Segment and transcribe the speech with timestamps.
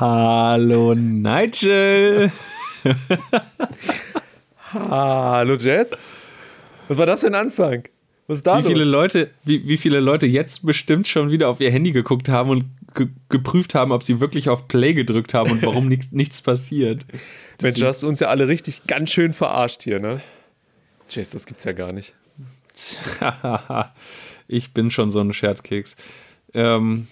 [0.00, 2.32] Hallo Nigel.
[4.72, 6.02] Hallo Jess.
[6.88, 7.84] Was war das für ein Anfang?
[8.26, 8.72] Was ist da wie los?
[8.72, 12.50] viele Leute, wie, wie viele Leute jetzt bestimmt schon wieder auf ihr Handy geguckt haben
[12.50, 16.42] und ge geprüft haben, ob sie wirklich auf Play gedrückt haben und warum nicht, nichts
[16.42, 17.06] passiert.
[17.62, 20.20] Mensch, du hast uns ja alle richtig ganz schön verarscht hier, ne?
[21.08, 22.14] Jess, das gibt's ja gar nicht.
[24.48, 25.94] ich bin schon so ein Scherzkeks.
[26.52, 27.06] Ähm,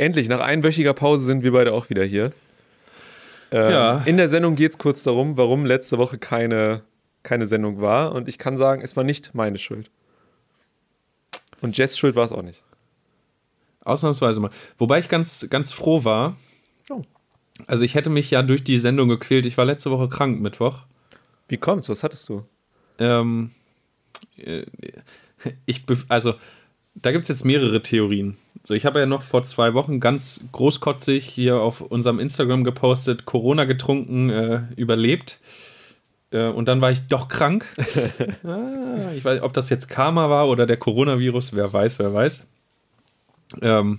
[0.00, 2.32] Endlich, nach einwöchiger Pause sind wir beide auch wieder hier.
[3.50, 3.98] Ähm, Ja.
[4.06, 6.80] In der Sendung geht es kurz darum, warum letzte Woche keine,
[7.22, 8.12] keine Sendung war.
[8.12, 9.90] Und ich kann sagen, es war nicht meine Schuld.
[11.60, 12.62] Und Jess' Schuld war es auch nicht.
[13.84, 14.50] ausnahmsweise mal.
[14.78, 16.36] Wobei ich ganz, ganz froh war.
[16.88, 17.02] Oh.
[17.66, 19.44] Also ich hätte mich ja durch die Sendung gequält.
[19.44, 20.78] Ich war letzte Woche krank, Mittwoch.
[21.48, 21.90] Wie kommt's?
[21.90, 22.46] Was hattest du?
[22.98, 23.50] Ähm,
[24.38, 24.64] äh,
[25.66, 26.34] ich, also,
[26.94, 28.38] da gibt es jetzt mehrere Theorien.
[28.70, 33.24] So, ich habe ja noch vor zwei Wochen ganz großkotzig hier auf unserem Instagram gepostet,
[33.24, 35.40] Corona getrunken, äh, überlebt.
[36.30, 37.66] Äh, und dann war ich doch krank.
[38.44, 42.46] ah, ich weiß, ob das jetzt Karma war oder der Coronavirus, wer weiß, wer weiß.
[43.60, 43.98] Ähm,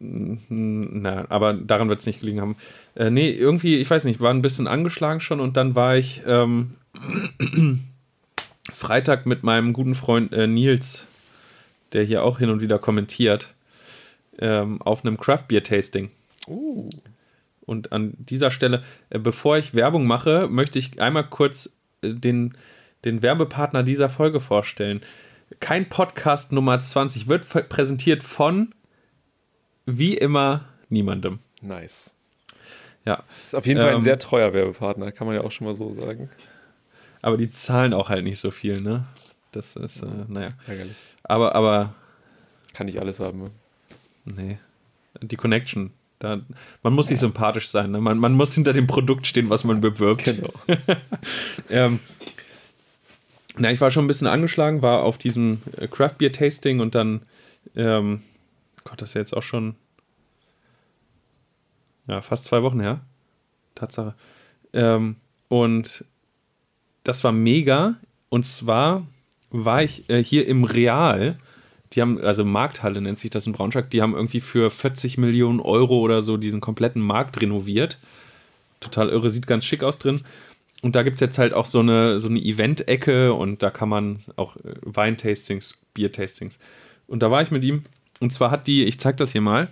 [0.00, 2.56] n- na, aber daran wird es nicht gelegen haben.
[2.94, 6.22] Äh, nee, irgendwie, ich weiß nicht, war ein bisschen angeschlagen schon und dann war ich
[6.26, 6.76] ähm,
[8.72, 11.06] Freitag mit meinem guten Freund äh, Nils,
[11.92, 13.54] der hier auch hin und wieder kommentiert,
[14.38, 16.10] ähm, auf einem Craft Beer Tasting.
[16.46, 16.88] Uh.
[17.60, 22.56] Und an dieser Stelle, äh, bevor ich Werbung mache, möchte ich einmal kurz äh, den,
[23.04, 25.02] den Werbepartner dieser Folge vorstellen.
[25.58, 28.74] Kein Podcast Nummer 20 wird präsentiert von,
[29.86, 31.40] wie immer, niemandem.
[31.60, 32.14] Nice.
[33.04, 35.66] Ja, Ist auf jeden Fall ein Ähm, sehr treuer Werbepartner, kann man ja auch schon
[35.66, 36.30] mal so sagen.
[37.22, 39.06] aber die zahlen auch halt nicht so viel, ne?
[39.52, 40.52] Das ist, äh, naja.
[40.66, 40.96] Ärgerlich.
[41.24, 41.94] Aber, aber,
[42.72, 43.42] Kann nicht alles haben.
[43.42, 43.50] Ne?
[44.24, 44.58] nee.
[45.20, 45.92] Die Connection.
[46.20, 46.40] Da,
[46.82, 48.00] man muss nicht sympathisch sein, ne?
[48.00, 50.24] man, man muss hinter dem Produkt stehen, was man bewirbt.
[50.24, 50.52] Genau.
[51.70, 52.00] Ähm,
[53.56, 56.94] na, ich war schon ein bisschen angeschlagen, war auf diesem äh, Craft Beer Tasting und
[56.94, 57.22] dann,
[57.74, 58.22] ähm,
[58.84, 59.76] Gott, das ist ja jetzt auch schon,
[62.06, 63.00] ja, fast zwei Wochen her.
[63.74, 64.14] Tatsache.
[64.72, 65.16] Ähm,
[65.48, 66.04] und
[67.04, 67.96] das war mega.
[68.28, 69.06] Und zwar
[69.50, 71.38] war ich äh, hier im Real.
[71.92, 75.60] Die haben, also Markthalle nennt sich das in Braunschweig, die haben irgendwie für 40 Millionen
[75.60, 77.98] Euro oder so diesen kompletten Markt renoviert.
[78.78, 80.22] Total irre, sieht ganz schick aus drin.
[80.82, 83.88] Und da gibt es jetzt halt auch so eine, so eine Event-Ecke und da kann
[83.88, 86.58] man auch äh, Weintastings, Bier-Tastings.
[87.06, 87.84] Und da war ich mit ihm.
[88.20, 89.68] Und zwar hat die, ich zeig das hier mal,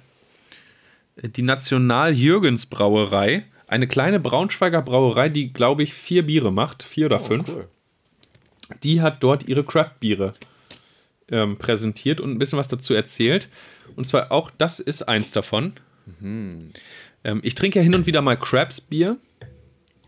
[1.17, 7.21] äh, die National-Jürgens-Brauerei, eine kleine Braunschweiger Brauerei, die, glaube ich, vier Biere macht, vier oder
[7.21, 7.69] fünf Oh, cool.
[8.83, 10.35] Die hat dort ihre Craft-Biere
[11.31, 13.49] ähm, präsentiert und ein bisschen was dazu erzählt.
[13.97, 15.75] Und zwar auch das ist eins davon.
[16.21, 16.71] Mhm.
[17.25, 19.17] Ähm, ich trinke ja hin und wieder mal Krabs-Bier.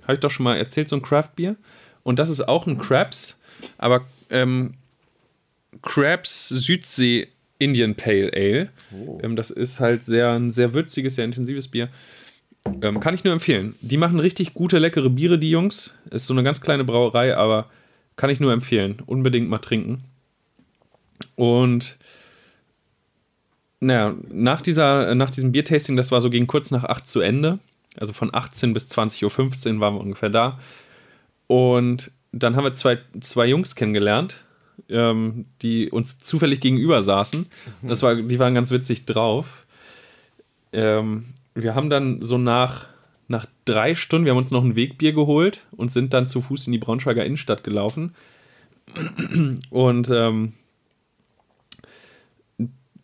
[0.03, 1.57] Habe ich doch schon mal erzählt, so ein Craft-Bier.
[2.03, 3.39] Und das ist auch ein Krabs,
[3.79, 4.75] aber ähm,
[5.83, 7.29] Krabs Südsee
[7.59, 8.71] Indian Pale Ale.
[8.93, 9.21] Oh.
[9.23, 11.89] Ähm, das ist halt sehr, ein sehr würziges, sehr intensives Bier.
[12.83, 13.75] Ähm, kann ich nur empfehlen.
[13.81, 15.95] Die machen richtig gute, leckere Biere, die Jungs.
[16.11, 17.71] Ist so eine ganz kleine Brauerei, aber
[18.17, 19.03] kann ich nur empfehlen.
[19.07, 20.05] Unbedingt mal trinken.
[21.37, 21.99] Und
[23.81, 27.59] naja, nach, dieser, nach diesem Biertasting, das war so gegen kurz nach 8 zu Ende.
[27.97, 30.59] Also von 18 bis 20.15 Uhr waren wir ungefähr da.
[31.47, 34.45] Und dann haben wir zwei, zwei Jungs kennengelernt,
[34.89, 37.47] ähm, die uns zufällig gegenüber saßen.
[37.83, 39.67] Das war, die waren ganz witzig drauf.
[40.73, 42.90] Ähm, wir haben dann so nach, nach
[43.73, 46.73] drei Stunden, wir haben uns noch ein Wegbier geholt und sind dann zu Fuß in
[46.73, 48.15] die Braunschweiger Innenstadt gelaufen.
[49.71, 50.53] Und ähm,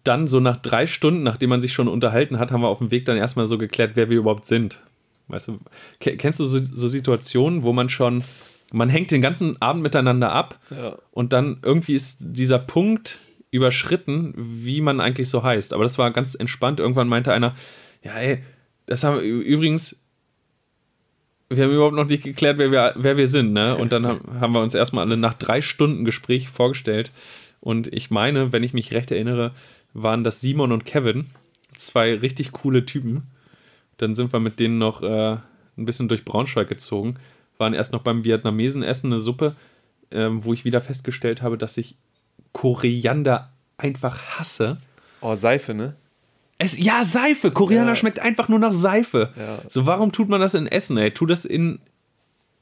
[0.05, 2.91] dann so nach drei Stunden, nachdem man sich schon unterhalten hat, haben wir auf dem
[2.91, 4.83] Weg dann erstmal so geklärt, wer wir überhaupt sind.
[5.29, 5.59] Weißt du,
[6.01, 8.23] ke- kennst du so, so Situationen, wo man schon,
[8.73, 10.97] man hängt den ganzen Abend miteinander ab Ja.
[11.11, 13.21] und dann irgendwie ist dieser Punkt
[13.51, 15.73] überschritten, wie man eigentlich so heißt.
[15.73, 16.79] Aber das war ganz entspannt.
[16.79, 17.55] Irgendwann meinte einer,
[18.03, 18.43] ja, ey,
[18.87, 19.99] das haben übrigens,
[21.49, 23.77] wir haben überhaupt noch nicht geklärt, wer wir, wer wir sind, ne?
[23.77, 27.13] Und dann haben, wir uns erstmal alle nach drei Stunden Gespräch vorgestellt.
[27.61, 29.53] Und ich meine, wenn ich mich recht erinnere,
[29.95, 31.27] waren das Simon und Kevin,
[31.77, 33.25] zwei richtig coole Typen.
[33.97, 35.37] Dann sind wir mit denen noch äh,
[35.79, 37.17] ein bisschen durch Braunschweig gezogen,
[37.59, 39.55] waren erst noch beim Vietnamesen essen, eine Suppe,
[40.11, 41.97] ähm, wo ich wieder festgestellt habe, dass ich
[42.53, 44.79] Koriander einfach hasse.
[45.21, 45.95] Oh, Seife, ne?
[46.59, 47.51] Es, ja, Seife.
[47.51, 47.97] Koriander Ja.
[47.97, 49.33] schmeckt einfach nur nach Seife.
[49.37, 49.59] Ja.
[49.69, 51.11] So, warum tut man das in Essen, ey?
[51.13, 51.81] Tu das in,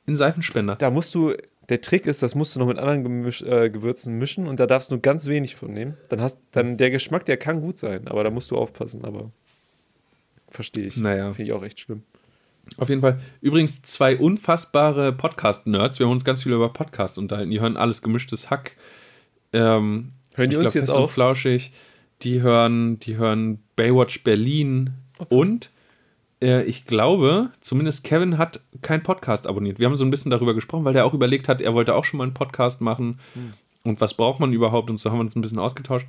[0.06, 0.74] in Seifenspender.
[0.76, 1.34] Da musst du,
[1.68, 4.66] der Trick ist, das musst du noch mit anderen Gemisch, äh, Gewürzen mischen und da
[4.66, 5.96] darfst du nur ganz wenig von nehmen.
[6.08, 9.04] Dann hast dann der Geschmack, der kann gut sein, aber da musst du aufpassen.
[9.04, 9.30] Aber
[10.48, 10.96] verstehe ich.
[10.96, 11.32] Naja.
[11.32, 12.02] Finde ich auch echt schlimm.
[12.78, 13.20] Auf jeden Fall.
[13.42, 15.98] Übrigens zwei unfassbare Podcast-Nerds.
[15.98, 17.50] Wir haben uns ganz viel über Podcasts unterhalten.
[17.50, 18.76] Die hören alles gemischtes Hack.
[19.52, 21.10] Ähm, Hören die uns glaub, jetzt auch?
[21.10, 21.72] Flauschig.
[22.22, 24.94] Die hören, die hören Baywatch Berlin.
[25.16, 25.26] krass.
[25.30, 25.70] und
[26.40, 29.78] äh, ich glaube, zumindest Kevin hat keinen Podcast abonniert.
[29.78, 32.04] Wir haben so ein bisschen darüber gesprochen, weil der auch überlegt hat, er wollte auch
[32.04, 33.18] schon mal einen Podcast machen.
[33.34, 33.52] Hm.
[33.82, 34.90] Und was braucht man überhaupt?
[34.90, 36.06] Und so haben wir uns ein bisschen ausgetauscht.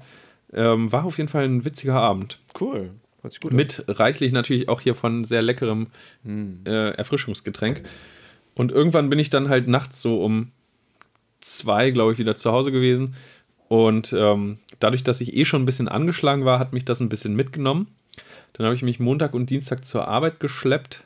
[0.54, 2.40] Ähm, war auf jeden Fall ein witziger Abend.
[2.60, 2.92] Cool.
[3.22, 3.58] Hört sich gut an.
[3.58, 5.88] Mit reichlich natürlich auch hier von sehr leckerem
[6.24, 6.62] Hm.
[6.66, 7.84] äh, Erfrischungsgetränk.
[8.54, 10.52] Und irgendwann bin ich dann halt nachts so um
[11.42, 13.16] zwei, glaube ich, wieder zu Hause gewesen.
[13.68, 17.10] Und ähm, dadurch, dass ich eh schon ein bisschen angeschlagen war, hat mich das ein
[17.10, 17.88] bisschen mitgenommen.
[18.54, 21.04] Dann habe ich mich Montag und Dienstag zur Arbeit geschleppt.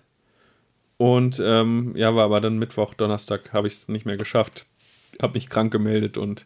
[0.97, 4.65] Und ähm, ja, war aber dann Mittwoch, Donnerstag habe ich es nicht mehr geschafft.
[5.21, 6.45] Habe mich krank gemeldet und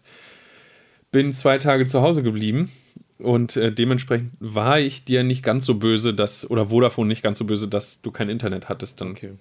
[1.12, 2.72] bin zwei Tage zu Hause geblieben.
[3.18, 7.38] Und äh, dementsprechend war ich dir nicht ganz so böse, dass, oder Vodafone nicht ganz
[7.40, 9.02] so böse, dass du kein Internet hattest.
[9.02, 9.34] Dann Okay.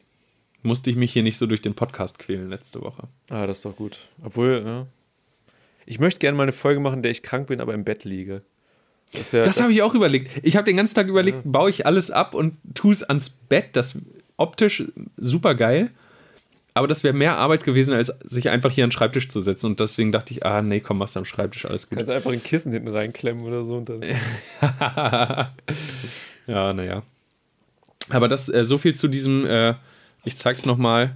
[0.63, 3.09] musste ich mich hier nicht so durch den Podcast quälen letzte Woche.
[3.31, 3.99] Ah, das ist doch gut.
[4.23, 4.87] Obwohl, ja.
[5.87, 8.05] Ich möchte gerne mal eine Folge machen, in der ich krank bin, aber im Bett
[8.05, 8.43] liege.
[9.13, 10.31] Das, Das habe ich auch überlegt.
[10.43, 11.51] Ich habe den ganzen Tag überlegt, Ja.
[11.51, 13.71] baue ich alles ab und tue es ans Bett.
[13.75, 13.97] Das
[14.37, 14.85] optisch
[15.17, 15.91] super geil.
[16.75, 19.67] Aber das wäre mehr Arbeit gewesen, als sich einfach hier an den Schreibtisch zu setzen.
[19.67, 21.99] Und deswegen dachte ich, ah, nee, komm, machst du am Schreibtisch, alles gut.
[21.99, 24.01] Kannst einfach ein Kissen hinten reinklemmen oder so und dann.
[26.47, 27.03] ja, naja.
[28.09, 29.75] Aber das, äh, so viel zu diesem, äh,
[30.25, 31.15] ich zeig's nochmal,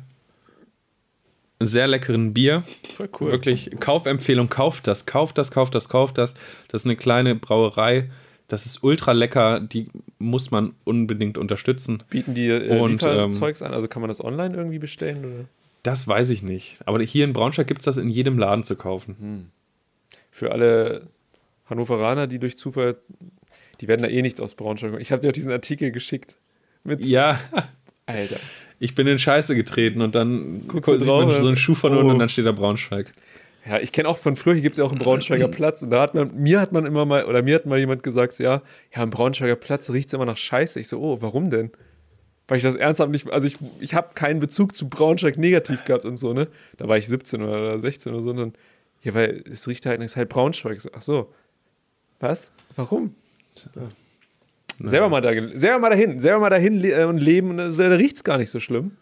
[1.61, 2.64] sehr leckeren Bier.
[2.93, 3.32] Voll cool.
[3.32, 6.35] Wirklich, Kaufempfehlung, kauft das, kauft das, kauft das, kauft das.
[6.69, 8.11] Das ist eine kleine Brauerei.
[8.49, 9.61] Das ist ultra lecker.
[9.61, 9.88] Die
[10.19, 12.03] muss man unbedingt unterstützen.
[12.11, 13.73] Bieten die äh, Und, Lieferzeugs an?
[13.73, 15.25] Also kann man das online irgendwie bestellen?
[15.25, 15.44] Oder?
[15.82, 16.79] Das weiß ich nicht.
[16.85, 19.17] Aber hier in Braunschweig gibt es das in jedem Laden zu kaufen.
[19.19, 19.47] Hm.
[20.31, 21.08] Für alle
[21.69, 22.97] Hannoveraner, die durch Zufall,
[23.81, 24.93] die werden da eh nichts aus Braunschweig.
[24.93, 25.03] machen.
[25.03, 26.37] Ich habe dir auch diesen Artikel geschickt.
[26.85, 27.41] Mit, Ja,
[28.06, 28.37] Alter.
[28.78, 31.75] Ich bin in Scheiße getreten und dann Guckst du sieht man drauf, so einen Schuh
[31.75, 32.12] von unten oh.
[32.12, 33.12] und dann steht da Braunschweig.
[33.69, 35.90] Ja, ich kenne auch von früher, hier gibt es ja auch einen Braunschweiger Platz und
[35.90, 38.44] da hat man, mir hat man immer mal, oder mir hat mal jemand gesagt, so,
[38.44, 38.62] ja,
[38.94, 40.78] ja, am Braunschweiger Platz riecht es immer nach Scheiße.
[40.78, 41.70] Ich so, oh, warum denn?
[42.49, 46.05] Weil ich das ernsthaft nicht, also ich, ich habe keinen Bezug zu Braunschweig negativ gehabt
[46.05, 46.46] und so, ne?
[46.76, 48.52] Da war ich 17 oder 16 oder so und dann,
[49.02, 50.76] ja, weil es riecht halt, es ist halt Braunschweig.
[50.76, 51.32] Ich So, ach so.
[52.20, 52.52] Was?
[52.76, 53.14] Warum?
[54.78, 57.87] Selber mal, da, selber mal dahin, selber mal dahin le äh, und leben und da,
[57.94, 58.93] riecht es gar nicht so schlimm.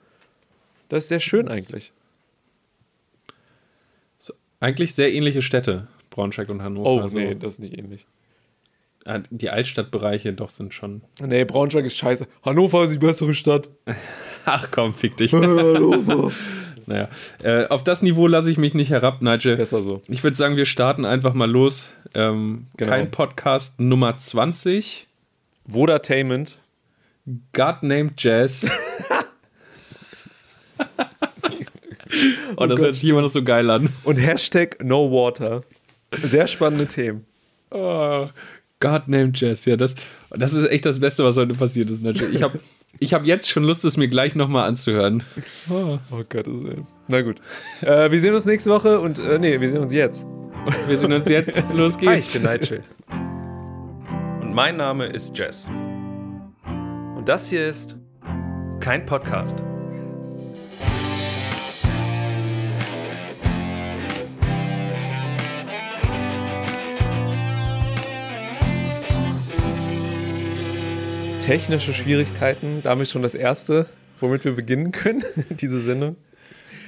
[0.88, 1.93] Das ist sehr schön eigentlich.
[4.61, 6.88] Eigentlich sehr ähnliche Städte, Braunschweig und Hannover.
[6.88, 8.06] Oh, Also, nee, das ist nicht ähnlich.
[9.05, 11.03] äh, Die Altstadtbereiche doch sind schon.
[11.23, 12.27] Nee, Braunschweig ist scheiße.
[12.44, 13.69] Hannover ist die bessere Stadt.
[14.47, 15.32] Ach komm, fick dich.
[15.35, 16.32] Hannover.
[16.87, 17.09] naja,
[17.43, 19.56] äh, auf das Niveau lasse ich mich nicht herab, Nigel.
[19.56, 20.00] Besser so.
[20.09, 21.88] Ich würde sagen, wir starten einfach mal los.
[22.15, 22.91] Ähm, Genau.
[22.91, 25.06] Kein Podcast Nummer 20.
[25.67, 26.59] Vodatainment.
[27.53, 28.67] God named Jazz.
[32.57, 32.87] oh, das Gott.
[32.87, 33.91] hört sich immer noch so geil an.
[34.05, 35.63] Und Hashtag No Water.
[36.23, 37.25] Sehr spannende Themen.
[37.71, 38.29] Oh,
[38.81, 39.95] God named Jazz, ja, das,
[40.31, 42.05] das ist echt das Beste, was heute passiert ist.
[42.33, 42.61] Ich habe
[43.01, 45.25] ich hab jetzt schon Lust, es mir gleich nochmal anzuhören.
[45.71, 46.65] Oh, Oh Gott, das ist,
[47.09, 47.41] na gut.
[47.81, 50.27] Äh, wir sehen uns nächste Woche und, äh, nee, wir sehen uns jetzt.
[50.87, 51.65] wir sehen uns jetzt.
[51.73, 52.33] Los Hi, ich geht's.
[52.35, 52.85] bin Nigel.
[54.55, 55.69] Und mein Name ist Jess.
[57.17, 57.96] Und das hier ist
[58.79, 59.56] kein Podcast.
[71.41, 73.89] Technische Schwierigkeiten, damit schon das erste,
[74.20, 76.15] womit wir beginnen können, diese Sendung.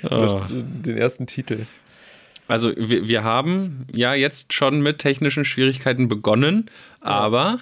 [0.08, 0.40] Oh.
[0.48, 1.66] Den ersten Titel.
[2.48, 7.60] Also wir, wir haben ja jetzt schon mit technischen Schwierigkeiten begonnen, aber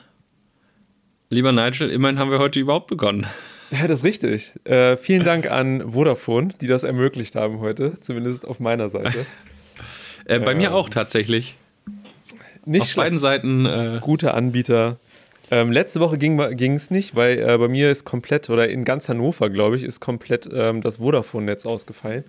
[1.31, 3.27] lieber Nigel, immerhin haben wir heute überhaupt begonnen.
[3.71, 4.53] Ja, das ist richtig.
[4.65, 9.27] Äh, vielen Dank an Vodafone, die das ermöglicht haben heute, zumindest auf meiner Seite.
[10.27, 11.55] Äh, bei Ähm, mir auch tatsächlich.
[12.65, 13.67] Nicht Auf beiden Seiten.
[13.67, 14.97] Äh, Gute Anbieter.
[15.51, 19.11] Ähm, letzte Woche ging es nicht, weil äh, bei mir ist komplett, oder in ganz
[19.11, 22.25] Hannover, glaube ich, ist komplett ähm, das Vodafone-Netz ausgefallen.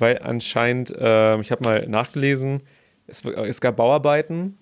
[0.00, 2.62] Weil anscheinend, ähm, ich habe mal nachgelesen,
[3.06, 4.56] es, es gab Bauarbeiten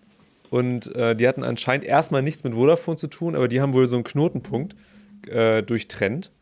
[0.50, 3.86] und äh, die hatten anscheinend erstmal nichts mit Vodafone zu tun, aber die haben wohl
[3.86, 4.74] so einen Knotenpunkt
[5.28, 6.32] äh, durchtrennt.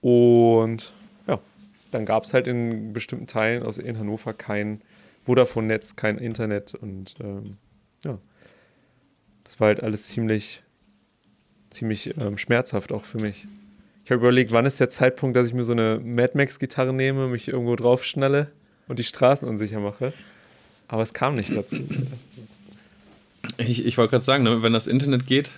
[0.00, 0.94] Und
[1.26, 1.38] ja,
[1.90, 4.80] dann gab es halt in bestimmten Teilen aus in Hannover kein
[5.24, 7.58] Vodafone-Netz, kein Internet und ähm,
[8.04, 8.18] ja.
[9.44, 10.62] Das war halt alles ziemlich,
[11.68, 13.46] ziemlich ähm, schmerzhaft auch für mich.
[14.04, 17.28] Ich habe überlegt, wann ist der Zeitpunkt, dass ich mir so eine Mad Max-Gitarre nehme,
[17.28, 18.50] mich irgendwo drauf schnalle
[18.86, 20.12] und die Straßen unsicher mache.
[20.88, 21.78] Aber es kam nicht dazu.
[23.56, 25.52] ich ich wollte gerade sagen, ne, wenn das Internet geht,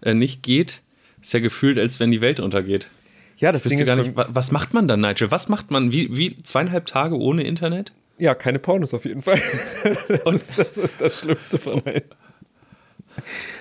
[0.00, 0.80] äh, nicht geht,
[1.20, 2.90] ist ja gefühlt, als wenn die Welt untergeht.
[3.38, 5.30] Ja, das Ich Ding ist, gar nicht, was macht man dann, Nigel?
[5.30, 5.90] Was macht man?
[5.90, 7.92] Wie, wie zweieinhalb Tage ohne Internet?
[8.18, 9.40] ja, keine Pornos auf jeden Fall.
[10.24, 12.02] das, ist, das ist das Schlimmste von allen.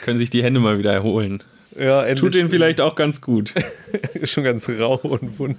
[0.04, 1.44] Können sich die Hände mal wieder erholen.
[1.78, 2.20] Ja, endlich.
[2.20, 3.54] Tut denen vielleicht auch ganz gut.
[4.24, 5.58] schon ganz rau und wund.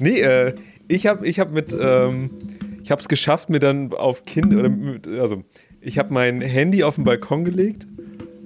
[0.00, 0.54] nee, äh,
[0.88, 2.30] ich habe ich hab mit, ähm,
[2.82, 5.42] ich habe es geschafft, mir dann auf Kind oder mit, also
[5.80, 7.86] ich habe mein Handy auf den Balkon gelegt,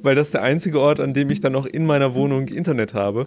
[0.03, 3.27] weil das der einzige Ort, an dem ich dann noch in meiner Wohnung Internet habe.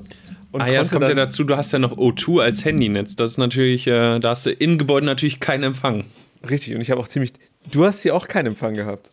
[0.52, 3.16] Und ah ja, es kommt ja dazu, du hast ja noch O2 als Handynetz.
[3.16, 6.06] Das ist natürlich, äh, da hast du in Gebäuden natürlich keinen Empfang.
[6.48, 7.34] Richtig, und ich habe auch ziemlich.
[7.72, 9.12] Du hast hier auch keinen Empfang gehabt.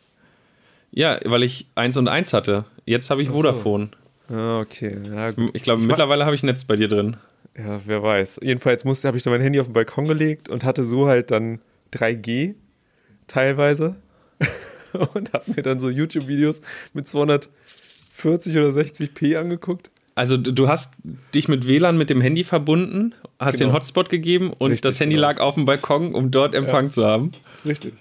[0.92, 2.64] Ja, weil ich 1 und 1 hatte.
[2.84, 3.36] Jetzt habe ich Ach so.
[3.38, 3.90] Vodafone.
[4.28, 4.96] Ah, okay.
[5.04, 5.50] Ja, gut.
[5.54, 7.16] Ich glaube, Ich mittlerweile habe ich Netz bei dir drin.
[7.56, 8.40] Ja, wer weiß.
[8.42, 11.30] Jedenfalls musste, habe ich dann mein Handy auf den Balkon gelegt und hatte so halt
[11.30, 11.60] dann
[11.92, 12.54] 3G
[13.26, 13.96] teilweise
[15.14, 16.60] und habe mir dann so YouTube-Videos
[16.92, 19.90] mit 240 oder 60p angeguckt.
[20.14, 20.92] Also du hast
[21.34, 23.70] dich mit WLAN mit dem Handy verbunden, hast Genau.
[23.70, 25.28] den Hotspot gegeben und Richtig, das Handy genau.
[25.28, 27.32] lag auf dem Balkon, um dort Empfang zu haben.
[27.64, 27.94] Richtig.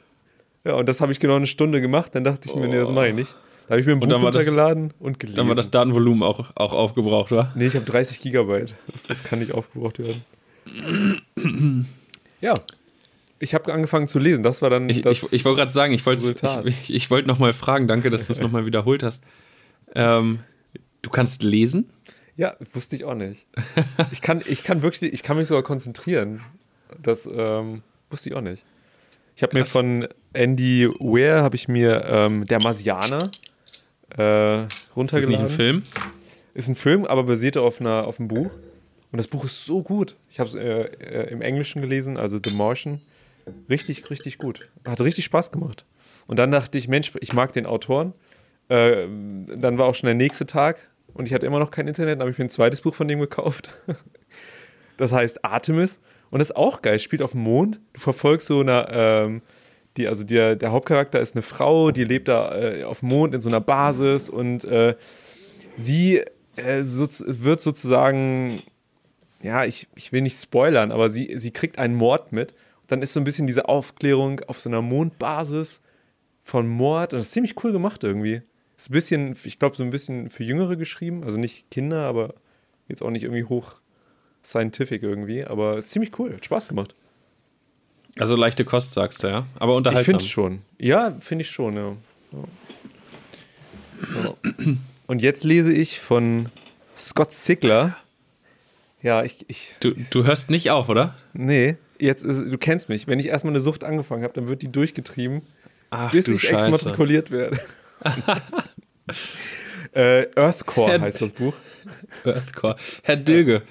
[0.64, 2.14] Ja, und das habe ich genau eine Stunde gemacht.
[2.16, 3.34] Dann dachte ich mir, nee, das mache ich nicht.
[3.68, 5.38] Da habe ich mir ein Buch war das- runtergeladen und gelesen.
[5.38, 7.52] Dann war das Datenvolumen auch, auch aufgebraucht, war?
[7.56, 8.74] nee, ich habe 30 Gigabyte.
[8.92, 10.24] Das, das kann nicht aufgebraucht werden.
[12.42, 12.56] ja.
[13.42, 14.44] Ich habe angefangen zu lesen.
[14.44, 16.36] Das war dann Ich, ich, ich wollte gerade sagen, ich wollte
[16.66, 19.24] ich, ich, wollte nochmal fragen, danke, dass du es nochmal wiederholt hast.
[19.96, 20.40] Ähm,
[21.02, 21.90] du kannst lesen?
[22.36, 23.48] Ja, wusste ich auch nicht.
[24.12, 26.42] Ich kann, ich kann wirklich, ich kann mich sogar konzentrieren.
[27.02, 28.66] Das ähm, wusste ich auch nicht.
[29.36, 33.32] Ich habe mir von Andy Weir habe ich mir ähm, der Marsianer
[34.18, 35.46] äh, Ist das nicht runtergeladen.
[35.48, 35.84] ein Film?
[36.54, 38.52] Ist ein Film, aber basiert auf, einer, auf einem Buch.
[39.12, 40.16] Und das Buch ist so gut.
[40.30, 43.02] Ich habe es äh, äh, im Englischen gelesen, also The Martian.
[43.70, 44.68] Richtig, richtig gut.
[44.86, 45.86] Hat richtig Spaß gemacht.
[46.28, 48.14] Und dann dachte ich, Mensch, ich mag den Autoren.
[48.68, 49.08] Äh,
[49.58, 52.16] dann war auch schon der nächste Tag und ich hatte immer noch kein Internet.
[52.16, 53.72] Dann habe ich mir ein zweites Buch von dem gekauft.
[54.98, 56.02] Das heißt Artemis.
[56.30, 57.00] Und das ist auch geil.
[57.00, 57.80] Spielt auf dem Mond.
[57.94, 59.42] Du verfolgst so eine, ähm,
[59.98, 63.36] die, also der, der Hauptcharakter ist eine Frau, die lebt da äh, auf dem Mond
[63.36, 64.96] in so einer Basis und äh,
[65.78, 66.24] sie
[66.56, 68.62] äh, so, wird sozusagen,
[69.42, 72.52] ja, ich, ich will nicht spoilern, aber sie, sie kriegt einen Mord mit.
[72.82, 75.82] Und dann ist so ein bisschen diese Aufklärung auf so einer Mondbasis
[76.44, 77.14] von Mord.
[77.14, 78.42] Und das ist ziemlich cool gemacht irgendwie.
[78.78, 81.24] Ist ein bisschen, ich glaube, so ein bisschen für Jüngere geschrieben.
[81.24, 82.34] Also nicht Kinder, aber
[82.88, 83.76] jetzt auch nicht irgendwie hoch
[84.44, 85.44] scientific irgendwie.
[85.44, 86.34] Aber ist ziemlich cool.
[86.34, 86.96] Hat Spaß gemacht.
[88.20, 89.46] Also leichte Kost, sagst du, ja?
[89.60, 90.06] Aber Ich unterhaltsam.
[90.06, 90.62] finde es schon.
[90.78, 91.96] Ja, finde ich schon, ja.
[92.32, 92.44] Ja.
[94.24, 94.34] Ja.
[95.08, 96.50] Und jetzt lese ich von
[96.98, 97.98] Scott Sigler.
[99.02, 101.16] Ja, ich, ich, Du, ich du hörst nicht auf, oder?
[101.34, 103.08] nee, jetzt ist, du kennst mich.
[103.08, 105.42] Wenn ich erstmal eine Sucht angefangen habe, dann wird die durchgetrieben,
[105.90, 106.68] Ach bis du ich Scheiße.
[106.68, 107.60] exmatrikuliert werde.
[109.94, 111.54] äh, Earthcore heißt das Buch.
[112.26, 112.76] Earthcore.
[113.04, 113.62] Herr Dilge,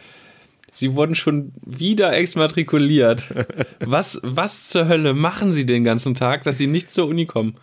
[0.74, 3.34] Sie wurden schon wieder exmatrikuliert.
[3.80, 7.56] Was, was zur Hölle machen Sie den ganzen Tag, dass Sie nicht zur Uni kommen?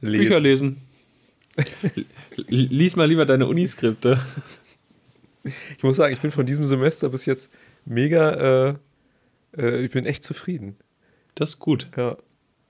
[0.00, 0.82] Bücher lesen.
[2.36, 4.20] Lies mal lieber deine Uniskripte.
[5.76, 7.50] Ich muss sagen, ich bin von diesem Semester bis jetzt
[7.84, 8.74] mega, äh,
[9.56, 10.76] äh, ich bin echt zufrieden.
[11.34, 11.88] Das ist gut.
[11.96, 12.16] Ja,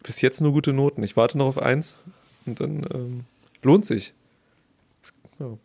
[0.03, 1.03] bis jetzt nur gute Noten.
[1.03, 1.99] Ich warte noch auf eins
[2.47, 3.25] und dann ähm,
[3.63, 4.15] lohnt sich.
[5.39, 5.59] Ja.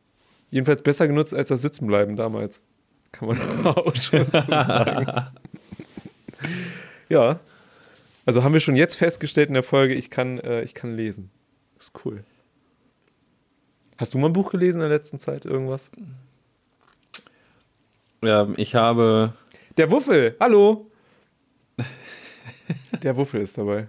[0.52, 2.64] Jedenfalls besser genutzt als das Sitzenbleiben damals.
[3.18, 5.28] Kann man auch schon so sagen.
[7.10, 7.40] ja.
[8.26, 11.30] Also haben wir schon jetzt festgestellt in der Folge, ich kann, äh, ich kann lesen.
[11.78, 12.24] Ist cool.
[13.98, 15.46] Hast du mal ein Buch gelesen in der letzten Zeit?
[15.46, 15.92] Irgendwas?
[18.22, 19.34] Ja, ich habe.
[19.78, 20.36] Der Wuffel!
[20.40, 20.90] Hallo!
[23.04, 23.88] Der Wuffel ist dabei.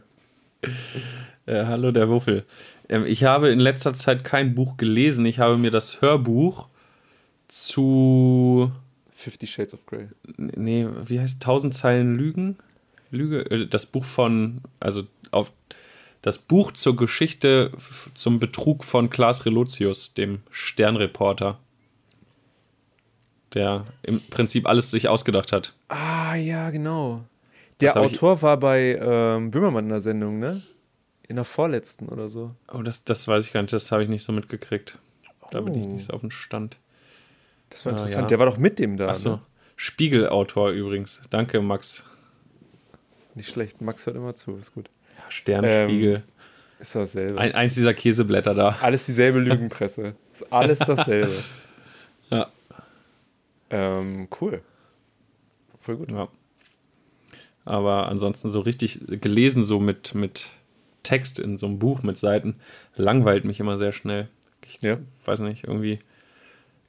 [1.47, 2.45] Äh, hallo, der Wuffel.
[2.89, 5.25] Ähm, ich habe in letzter Zeit kein Buch gelesen.
[5.27, 6.69] Ich habe mir das Hörbuch
[7.49, 8.71] zu.
[9.17, 10.09] Fifty Shades of Grey.
[10.37, 12.57] Nee, wie heißt Tausend Zeilen Lügen?
[13.11, 13.51] Lüge?
[13.51, 14.61] Äh, Das Buch von.
[14.79, 15.51] Also auf.
[16.23, 17.71] Das Buch zur Geschichte
[18.15, 21.59] zum Betrug von Klaas Relotius, dem Sternreporter.
[23.55, 25.73] Der im Prinzip alles sich ausgedacht hat.
[25.89, 27.25] Ah, ja, genau.
[27.81, 30.63] Der Autor war bei ähm, Böhmermann in der Sendung, ne?
[31.29, 32.55] In der vorletzten oder so.
[32.73, 34.99] Oh, das, das weiß ich gar nicht, das habe ich nicht so mitgekriegt.
[35.53, 35.89] Da bin ich Oh.
[35.93, 36.77] nicht so auf dem Stand.
[37.71, 38.23] Das war Ah, interessant.
[38.23, 38.27] ja.
[38.29, 39.09] Der war doch mit dem da.
[39.09, 39.31] Achso.
[39.31, 39.41] Ne?
[39.77, 41.23] Spiegelautor übrigens.
[41.31, 42.05] Danke, Max.
[43.35, 43.81] Nicht schlecht.
[43.83, 44.57] Max hört immer zu.
[44.57, 44.89] Ist gut.
[45.19, 46.23] Ja, Sternspiegel.
[46.79, 47.39] Ist dasselbe.
[47.39, 48.77] Ein, eins dieser Käseblätter da.
[48.81, 50.15] alles dieselbe Lügenpresse.
[50.33, 51.33] Ist alles dasselbe.
[52.29, 52.51] Ja.
[53.71, 54.63] ähm, cool.
[55.79, 56.11] Voll gut.
[56.11, 56.29] ja.
[57.65, 60.49] Aber ansonsten so richtig gelesen, so mit, mit
[61.05, 62.57] Text in so einem Buch mit Seiten,
[62.97, 64.29] langweilt mich immer sehr schnell.
[64.65, 64.99] Ich Ja.
[65.25, 66.01] weiß nicht, irgendwie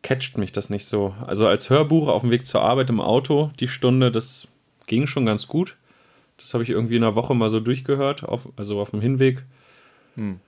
[0.04, 1.16] catcht mich das nicht so.
[1.26, 4.48] Also als Hörbuch auf dem Weg zur Arbeit im Auto, die Stunde, das
[4.86, 5.76] ging schon ganz gut.
[6.38, 9.44] Das habe ich irgendwie in einer Woche mal so durchgehört, auf, also auf dem Hinweg.
[10.16, 10.40] Hm.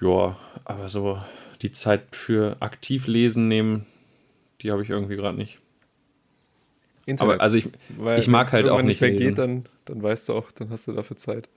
[0.00, 1.18] Ja, aber so
[1.62, 3.86] die Zeit für aktiv lesen nehmen,
[4.60, 5.58] die habe ich irgendwie gerade nicht.
[7.06, 7.34] Internet.
[7.34, 9.26] Aber also ich, Weil ich mag halt auch nicht mehr lesen.
[9.26, 11.48] geht, dann, dann weißt du auch, dann hast du dafür Zeit.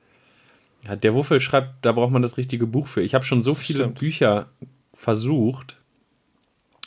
[0.85, 3.01] Ja, der Wuffel schreibt, da braucht man das richtige Buch für.
[3.01, 3.99] Ich habe schon so viele Stimmt.
[3.99, 4.49] Bücher
[4.93, 5.78] versucht.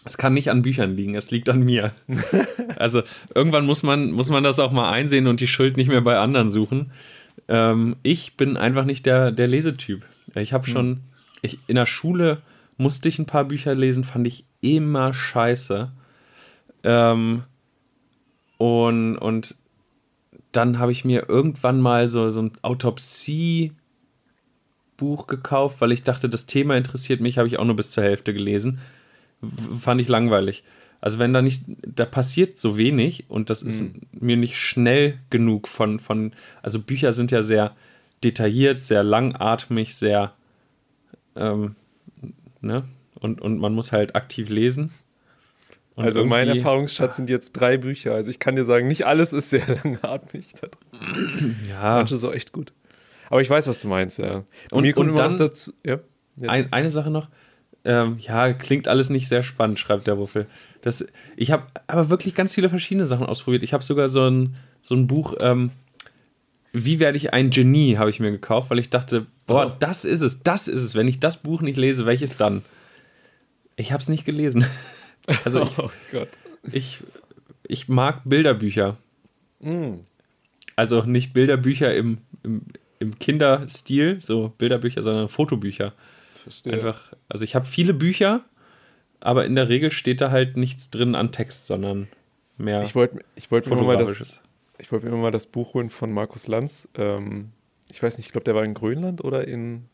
[0.04, 1.92] Es kann nicht an Büchern liegen, es liegt an mir.
[2.76, 3.02] also
[3.34, 6.18] irgendwann muss man, muss man das auch mal einsehen und die Schuld nicht mehr bei
[6.18, 6.92] anderen suchen.
[7.48, 10.04] Ähm, ich bin einfach nicht der, der Lesetyp.
[10.34, 11.02] Ich habe schon,
[11.40, 12.42] ich, in der Schule
[12.78, 15.92] musste ich ein paar Bücher lesen, fand ich immer scheiße.
[16.84, 17.44] Ähm,
[18.58, 19.56] und, und
[20.52, 23.76] dann habe ich mir irgendwann mal so, so ein Autopsie-Buch
[25.26, 28.34] gekauft, weil ich dachte, das Thema interessiert mich, habe ich auch nur bis zur Hälfte
[28.34, 28.80] gelesen.
[29.80, 30.64] Fand ich langweilig.
[31.00, 34.00] Also wenn da nicht, da passiert so wenig und das ist Mhm.
[34.20, 36.32] mir nicht schnell genug von, von,
[36.62, 37.74] also Bücher sind ja sehr
[38.22, 40.32] detailliert, sehr langatmig, sehr,
[41.34, 41.74] ähm,
[42.60, 42.84] ne?
[43.18, 44.92] Und, und man muss halt aktiv lesen.
[45.94, 48.14] Und also mein Erfahrungsschatz sind jetzt drei Bücher.
[48.14, 50.52] Also ich kann dir sagen, nicht alles ist sehr langatmig.
[50.60, 51.56] da drin.
[51.68, 52.72] Ja, Manches ist auch echt gut.
[53.28, 54.44] Aber ich weiß, was du meinst, ja.
[54.70, 55.72] Bei Und- mir kommt und immer noch dazu.
[55.84, 55.98] Ja.
[56.46, 57.28] Ein, eine Sache noch.
[57.84, 60.46] Ähm, ja, klingt alles nicht sehr spannend, schreibt der Wuffel.
[60.82, 61.04] Das,
[61.36, 63.62] ich habe aber wirklich ganz viele verschiedene Sachen ausprobiert.
[63.62, 65.70] Ich habe sogar so ein, so ein Buch, ähm,
[66.72, 69.76] Wie werde ich ein Genie, habe ich mir gekauft, weil ich dachte, boah, Oh.
[69.78, 70.94] das ist es, das ist es.
[70.94, 72.62] Wenn ich das Buch nicht lese, welches dann?
[73.76, 74.64] Ich habe es nicht gelesen.
[75.44, 76.28] Also ich, oh Gott.
[76.72, 76.98] ich,
[77.68, 78.96] ich mag Bilderbücher.
[79.60, 80.00] Mm.
[80.74, 82.62] Also nicht Bilderbücher im, im,
[82.98, 85.92] im Kinderstil, so Bilderbücher, sondern Fotobücher.
[86.42, 86.74] Verstehe.
[86.74, 88.44] Einfach, also ich habe viele Bücher,
[89.20, 92.08] aber in der Regel steht da halt nichts drin an Text, sondern
[92.58, 94.40] mehr Ich wollte ich wollt mir immer mal das, fotografisches.
[94.78, 96.88] ich wollte mir mal das Buch holen von Markus Lanz.
[96.96, 97.50] Ähm,
[97.90, 99.84] ich weiß nicht, ich glaube, der war in Grönland oder in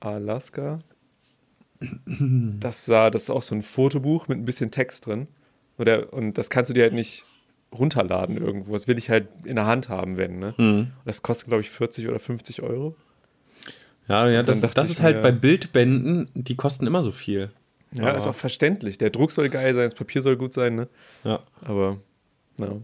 [0.00, 0.80] Alaska.
[2.60, 5.26] Das sah, das ist auch so ein Fotobuch mit ein bisschen Text drin.
[5.78, 7.24] Oder, und das kannst du dir halt nicht
[7.72, 8.72] runterladen irgendwo.
[8.72, 10.54] Das will ich halt in der Hand haben, wenn, ne?
[10.58, 10.78] Mhm.
[10.78, 12.94] Und das kostet, glaube ich, 40 oder 50 Euro.
[14.08, 17.50] Ja, ja, das, das ist halt mir- bei Bildbänden, die kosten immer so viel.
[17.92, 18.98] Ja, Aber- ist auch verständlich.
[18.98, 20.88] Der Druck soll geil sein, das Papier soll gut sein, ne?
[21.24, 21.42] Ja.
[21.62, 21.98] Aber,
[22.60, 22.76] ja.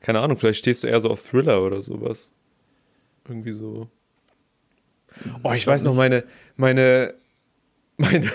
[0.00, 2.30] Keine Ahnung, vielleicht stehst du eher so auf Thriller oder sowas.
[3.28, 3.88] Irgendwie so.
[5.42, 6.24] Oh, ich weiß noch, meine,
[6.56, 7.14] meine,
[7.96, 8.30] meine,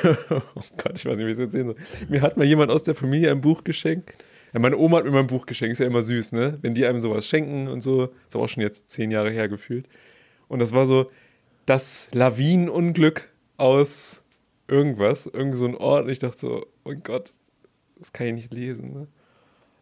[0.56, 1.76] oh Gott, ich weiß nicht, wie ich es erzählen soll.
[2.10, 4.24] Mir hat mal jemand aus der Familie ein Buch geschenkt.
[4.54, 6.58] Ja, meine Oma hat mir mal ein Buch geschenkt, ist ja immer süß, ne?
[6.62, 8.06] Wenn die einem sowas schenken und so.
[8.28, 9.88] Ist aber auch schon jetzt zehn Jahre her gefühlt.
[10.48, 11.10] Und das war so
[11.72, 14.24] das Lawinenunglück aus
[14.68, 16.04] irgendwas, irgend so ein Ort.
[16.04, 17.32] Und ich dachte so, oh Gott,
[17.98, 19.08] das kann ich nicht lesen, ne?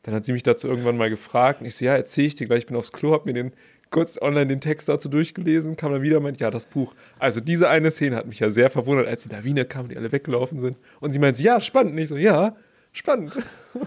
[0.04, 1.62] Dann hat sie mich dazu irgendwann mal gefragt.
[1.62, 2.60] Und ich so, ja, erzähl ich dir gleich.
[2.60, 3.54] Ich bin aufs Klo, hab mir den
[3.90, 6.94] kurz online den Text dazu durchgelesen, kam dann wieder und meint, ja, das Buch.
[7.18, 9.98] Also diese eine Szene hat mich ja sehr verwundert, als die Lawine kam und die
[9.98, 10.78] alle weggelaufen sind.
[11.00, 11.94] Und sie meinte, ja, spannend.
[11.94, 12.56] Und ich so, ja,
[12.92, 13.38] spannend.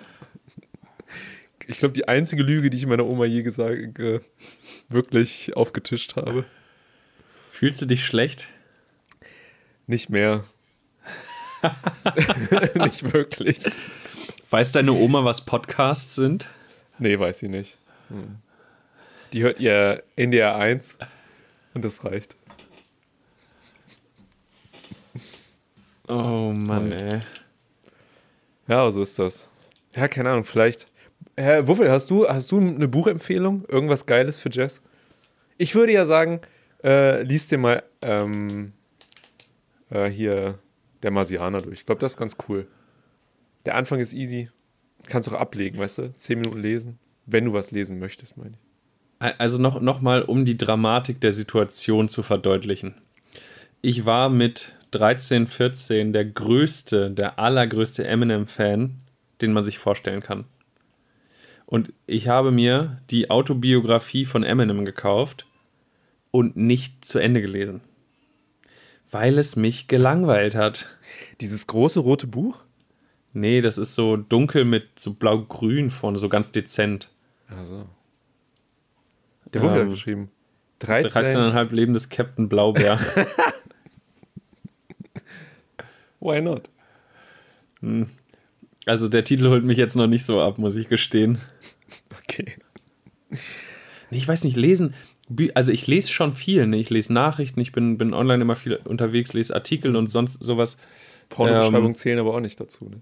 [1.69, 3.97] Ich glaube, die einzige Lüge, die ich meiner Oma je gesagt,
[4.89, 6.45] wirklich aufgetischt habe.
[7.63, 8.49] Fühlst du dich schlecht?
[9.87, 10.43] Nicht mehr.
[12.75, 13.61] nicht wirklich.
[14.51, 16.49] Weiß deine Oma, was Podcasts sind?
[16.99, 17.79] Nee, weiß sie nicht.
[18.09, 18.39] Hm.
[19.33, 20.99] Die hört ihr NDR 1
[21.75, 22.35] und das reicht.
[26.09, 27.21] Oh Mann, ey.
[28.67, 29.47] Ja, so ist das.
[29.95, 30.89] Ja, keine Ahnung, vielleicht.
[31.37, 33.67] Herr Wuffel, hast du, hast du eine Buchempfehlung?
[33.69, 34.83] Irgendwas Geiles für Jess?
[35.59, 36.41] Ich würde ja sagen,
[36.83, 38.73] äh, lies dir mal ähm,
[39.91, 40.59] äh, hier
[41.03, 41.81] der Marsianer durch.
[41.81, 42.67] Ich glaube, das ist ganz cool.
[43.67, 44.51] Der Anfang ist easy.
[45.07, 46.15] Kannst auch ablegen, weißt du?
[46.15, 46.99] Zehn Minuten lesen.
[47.27, 49.39] Wenn du was lesen möchtest, meine ich.
[49.39, 52.95] Also noch, noch mal, um die Dramatik der Situation zu verdeutlichen.
[53.81, 58.99] Ich war mit 13, 14 der größte, der allergrößte Eminem-Fan,
[59.41, 60.45] den man sich vorstellen kann.
[61.67, 65.47] Und ich habe mir die Autobiografie von Eminem gekauft
[66.33, 67.83] und nicht zu Ende gelesen.
[69.13, 70.89] Weil es mich gelangweilt hat.
[71.41, 72.65] Dieses große rote Buch?
[73.35, 77.11] Nee, das ist so dunkel mit so blau-grün vorne, so ganz dezent.
[77.49, 77.89] Also.
[79.53, 80.31] Der Wuffel Ähm, hat geschrieben.
[80.81, 81.23] 13.
[81.53, 82.99] 13,5 Leben des Captain Blaubeer.
[86.21, 86.71] Why not?
[87.81, 88.09] Hm.
[88.87, 91.39] Also der Titel holt mich jetzt noch nicht so ab, muss ich gestehen.
[92.23, 92.57] Okay.
[94.11, 94.95] Nee, ich weiß nicht, lesen.
[95.55, 96.77] Also ich lese schon viel, ne?
[96.79, 100.77] Ich lese Nachrichten, ich bin, bin online immer viel unterwegs, lese Artikel und sonst sowas.
[101.29, 103.01] Pornobeschreibungen Ähm, zählen aber auch nicht dazu, ne?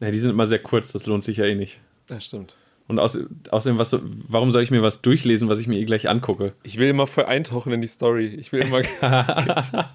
[0.00, 1.78] Ja, die sind immer sehr kurz, das lohnt sich ja eh nicht.
[2.06, 2.56] Das stimmt.
[2.88, 3.18] Und aus,
[3.50, 6.54] außerdem, was, warum soll ich mir was durchlesen, was ich mir eh gleich angucke?
[6.64, 8.26] Ich will immer voll eintauchen in die Story.
[8.26, 8.82] Ich will immer.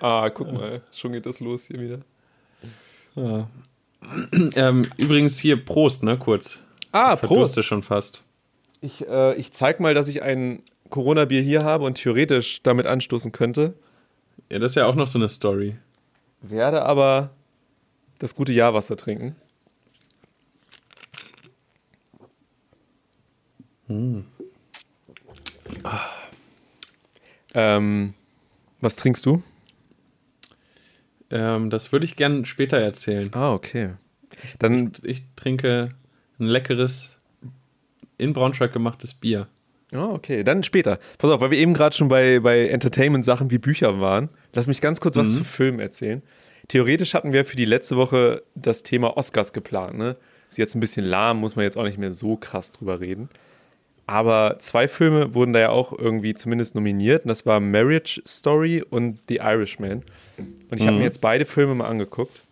[0.00, 1.98] ah, guck mal, schon geht das los hier wieder.
[3.14, 3.48] Ja.
[4.56, 6.58] ähm, übrigens hier Prost, ne, kurz.
[6.90, 8.24] Ah, Verdurste schon fast.
[8.84, 13.32] Ich, äh, ich zeig mal, dass ich ein Corona-Bier hier habe und theoretisch damit anstoßen
[13.32, 13.72] könnte.
[14.50, 15.76] Ja, das ist ja auch noch so eine Story.
[16.42, 17.30] Werde aber
[18.18, 19.36] das gute Jahrwasser trinken.
[27.54, 28.14] Ähm,
[28.80, 29.42] was trinkst du?
[31.30, 33.30] Ähm, das würde ich gern später erzählen.
[33.32, 33.94] Ah, okay.
[34.58, 35.94] Dann, Ich, ich trinke
[36.38, 37.13] ein leckeres,
[38.18, 39.48] in Braunschweig gemachtes Bier.
[39.92, 40.98] ah, okay, dann später.
[41.18, 44.28] Pass auf, weil wir eben gerade schon bei, bei Entertainment-Sachen wie Bücher waren.
[44.52, 45.38] Lass mich ganz kurz was Mhm.
[45.38, 46.22] zu Filmen erzählen.
[46.68, 49.96] Theoretisch hatten wir für die letzte Woche das Thema Oscars geplant.
[49.98, 50.16] Ne?
[50.48, 53.28] Ist jetzt ein bisschen lahm, muss man jetzt auch nicht mehr so krass drüber reden.
[54.06, 57.24] Aber zwei Filme wurden da ja auch irgendwie zumindest nominiert.
[57.24, 60.02] Und das war Marriage Story und The Irishman.
[60.38, 60.98] Und ich habe Mhm.
[60.98, 62.42] mir jetzt beide Filme mal angeguckt.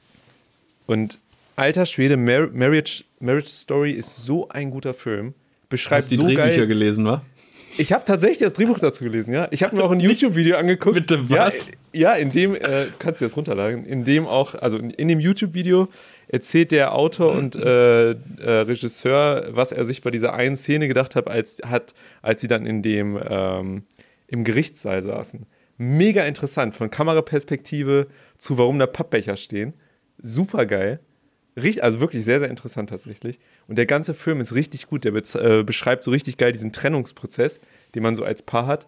[0.87, 1.19] Und
[1.57, 5.35] alter Schwede, Mar Marriage, Marriage Story ist so ein guter Film.
[5.73, 6.67] Beschreibt Hast die so Drehbücher geil.
[6.67, 7.23] gelesen, wa?
[7.79, 9.49] Ich habe tatsächlich das Drehbuch dazu gelesen, ja.
[9.51, 10.95] Ich habe mir auch ein YouTube-Video angeguckt.
[10.95, 11.71] Bitte, was?
[11.95, 14.91] Ja, ja in dem, äh, du kannst dir das runterladen, in dem auch, also in,
[14.91, 15.89] in dem YouTube-Video
[16.29, 21.17] erzählt der Autor und äh, äh, Regisseur, was er sich bei dieser einen Szene gedacht
[21.17, 23.85] hat, als, hat, als sie dann in dem, ähm,
[24.27, 25.47] im Gerichtssaal saßen.
[25.79, 28.09] Mega interessant, von Kameraperspektive
[28.39, 29.73] zu warum da Pappbecher stehen.
[30.19, 31.01] Super geil.
[31.57, 33.39] Richt, also wirklich sehr, sehr interessant tatsächlich.
[33.69, 35.05] Und der ganze Film ist richtig gut.
[35.05, 37.61] Der äh, beschreibt so richtig geil diesen Trennungsprozess,
[37.95, 38.87] den man so als Paar hat.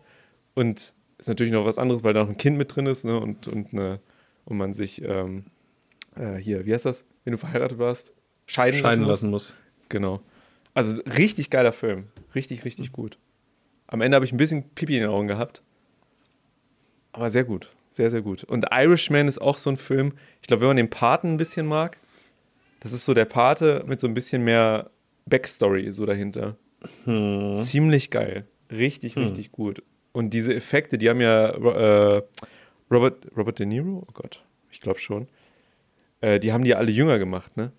[0.55, 3.19] Und ist natürlich noch was anderes, weil da noch ein Kind mit drin ist ne?
[3.19, 4.01] und, und, eine,
[4.45, 5.45] und man sich ähm,
[6.17, 8.13] äh, hier, wie heißt das, wenn du verheiratet warst?
[8.47, 9.09] Scheiden, Scheiden muss.
[9.09, 9.55] lassen muss.
[9.89, 10.21] Genau.
[10.73, 12.09] Also richtig geiler Film.
[12.35, 13.19] Richtig, richtig gut.
[13.87, 15.63] Am Ende habe ich ein bisschen Pipi in den Augen gehabt.
[17.13, 17.71] Aber sehr gut.
[17.91, 18.43] Sehr, sehr gut.
[18.43, 21.65] Und Irishman ist auch so ein Film, ich glaube, wenn man den Paten ein bisschen
[21.65, 21.99] mag,
[22.85, 24.91] das ist so der Pate mit so ein bisschen mehr
[25.25, 26.57] Backstory so dahinter.
[27.05, 27.55] Hm.
[27.55, 28.47] Ziemlich geil.
[28.71, 29.83] Richtig, richtig gut.
[30.13, 32.23] Und diese Effekte, die haben ja äh,
[32.91, 35.29] Robert, Robert De Niro, oh Gott, ich glaube schon.
[36.21, 37.73] Äh, die haben die alle jünger gemacht, ne?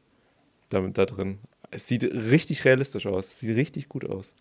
[0.71, 1.37] Damit da drin.
[1.69, 3.27] Es sieht richtig realistisch aus.
[3.27, 4.33] Es sieht richtig gut aus.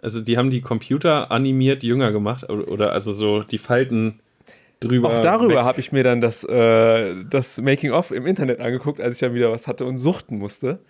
[0.00, 4.20] Also die haben die Computer animiert jünger gemacht oder, oder also so die Falten
[4.84, 5.08] drüber.
[5.08, 9.20] Auch darüber habe ich mir dann das, äh, das Making-of im Internet angeguckt, als ich
[9.20, 10.80] dann wieder was hatte und suchten musste.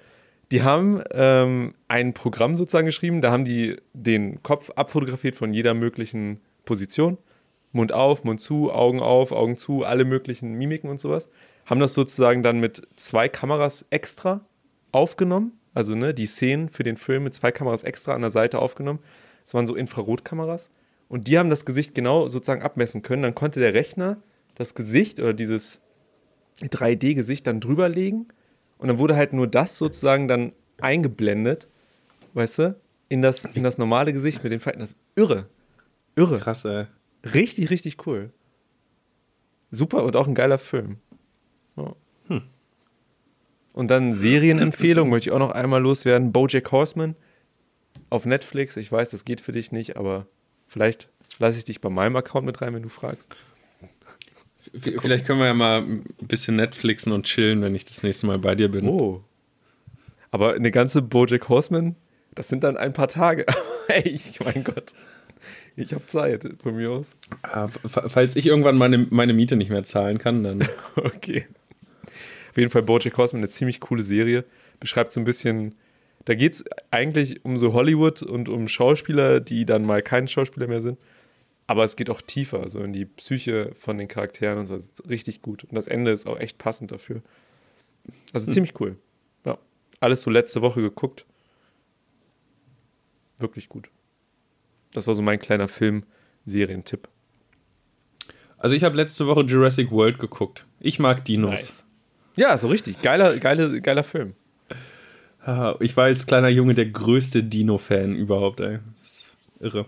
[0.53, 5.75] Die haben ähm, ein Programm sozusagen geschrieben, da haben die den Kopf abfotografiert von jeder
[5.75, 7.19] möglichen Position.
[7.73, 11.29] Mund auf, Mund zu, Augen auf, Augen zu, alle möglichen Mimiken und sowas.
[11.67, 14.45] Haben das sozusagen dann mit zwei Kameras extra
[14.93, 15.59] aufgenommen.
[15.73, 19.01] Also ne, die Szenen für den Film mit zwei Kameras extra an der Seite aufgenommen.
[19.45, 20.71] Das waren so Infrarotkameras.
[21.15, 23.23] Und die haben das Gesicht genau sozusagen abmessen können.
[23.23, 24.21] Dann konnte der Rechner
[24.57, 25.81] das Gesicht oder dieses
[26.61, 28.33] 3D-Gesicht dann drüberlegen.
[28.79, 30.51] Und dann wurde halt nur das sozusagen dann
[30.81, 31.69] eingeblendet,
[32.33, 34.81] weißt du, in das, in das normale Gesicht mit den Falten.
[34.81, 35.47] Das ist irre.
[36.17, 36.41] Irre.
[36.41, 36.87] Krass, ey.
[37.25, 38.33] Richtig, richtig cool.
[39.71, 40.97] Super und auch ein geiler Film.
[41.77, 41.95] Ja.
[42.27, 42.43] Hm.
[43.73, 46.33] Und dann Serienempfehlung möchte ich auch noch einmal loswerden.
[46.33, 47.15] Bojack Horseman
[48.11, 48.77] auf Netflix.
[48.77, 50.27] Ich weiß, das geht für dich nicht, aber
[50.75, 51.09] vielleicht
[51.39, 53.35] lasse ich dich bei meinem Account mit rein, wenn du fragst.
[54.81, 58.27] V- Vielleicht können wir ja mal ein bisschen Netflixen und chillen, wenn ich das nächste
[58.27, 58.89] Mal bei dir bin.
[58.89, 59.23] Oh.
[60.33, 61.95] Aber eine ganze Bojack Horseman,
[62.35, 63.47] das sind dann ein paar Tage.
[63.87, 64.93] hey, ich, mein Gott.
[65.77, 67.13] Ich habe Zeit von mir aus.
[67.43, 70.69] Ah, Falls ich irgendwann meine, meine Miete nicht mehr zahlen kann, dann.
[70.97, 71.47] Okay.
[72.51, 74.45] Auf jeden Fall Bojack Horseman, eine ziemlich coole Serie.
[74.81, 75.75] Beschreibt so ein bisschen,
[76.25, 80.67] da geht es eigentlich um so Hollywood und um Schauspieler, die dann mal kein Schauspieler
[80.67, 80.99] mehr sind.
[81.67, 84.77] Aber es geht auch tiefer, so in die Psyche von den Charakteren und so.
[84.77, 85.65] Das ist richtig gut.
[85.65, 87.23] Und das Ende ist auch echt passend dafür.
[88.33, 88.97] Also ziemlich cool.
[89.47, 89.59] Ja.
[90.01, 91.25] Alles so letzte Woche geguckt.
[93.39, 93.91] Wirklich gut.
[94.93, 97.09] Das war so mein kleiner Film-Serientipp.
[98.59, 100.67] Also ich habe letzte Woche Jurassic World geguckt.
[100.81, 101.87] Ich mag Dinos.
[102.37, 103.01] Ja, so richtig.
[103.03, 104.35] Geiler, geiler, geiler Film.
[105.81, 108.79] Ich war als kleiner Junge der größte Dino-Fan überhaupt, ey.
[109.03, 109.87] Das ist irre.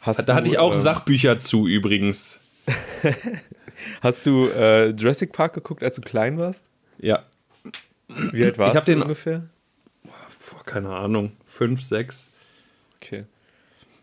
[0.00, 2.38] Hast Da hatte du, ich auch ähm, Sachbücher zu übrigens.
[4.00, 6.70] Hast du äh, Jurassic Park geguckt, als du klein warst?
[6.98, 7.24] Ja.
[8.32, 9.48] Wie alt warst hab du den- ungefähr?
[10.04, 11.32] Puh, keine Ahnung.
[11.46, 12.26] Fünf, sechs.
[12.96, 13.24] Okay.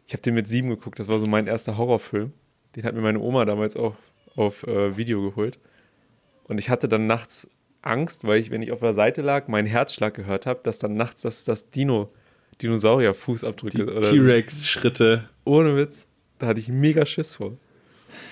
[0.07, 0.99] Ich habe den mit sieben geguckt.
[0.99, 2.33] Das war so mein erster Horrorfilm.
[2.75, 3.95] Den hat mir meine Oma damals auch
[4.35, 5.59] auf äh, Video geholt.
[6.45, 7.47] Und ich hatte dann nachts
[7.81, 10.93] Angst, weil ich, wenn ich auf der Seite lag, meinen Herzschlag gehört habe, dass dann
[10.93, 12.11] nachts das, das Dino,
[12.61, 15.29] Dinosaurier-Fußabdrücke oder T-Rex-Schritte.
[15.45, 16.07] ohne Witz,
[16.39, 17.57] da hatte ich mega Schiss vor.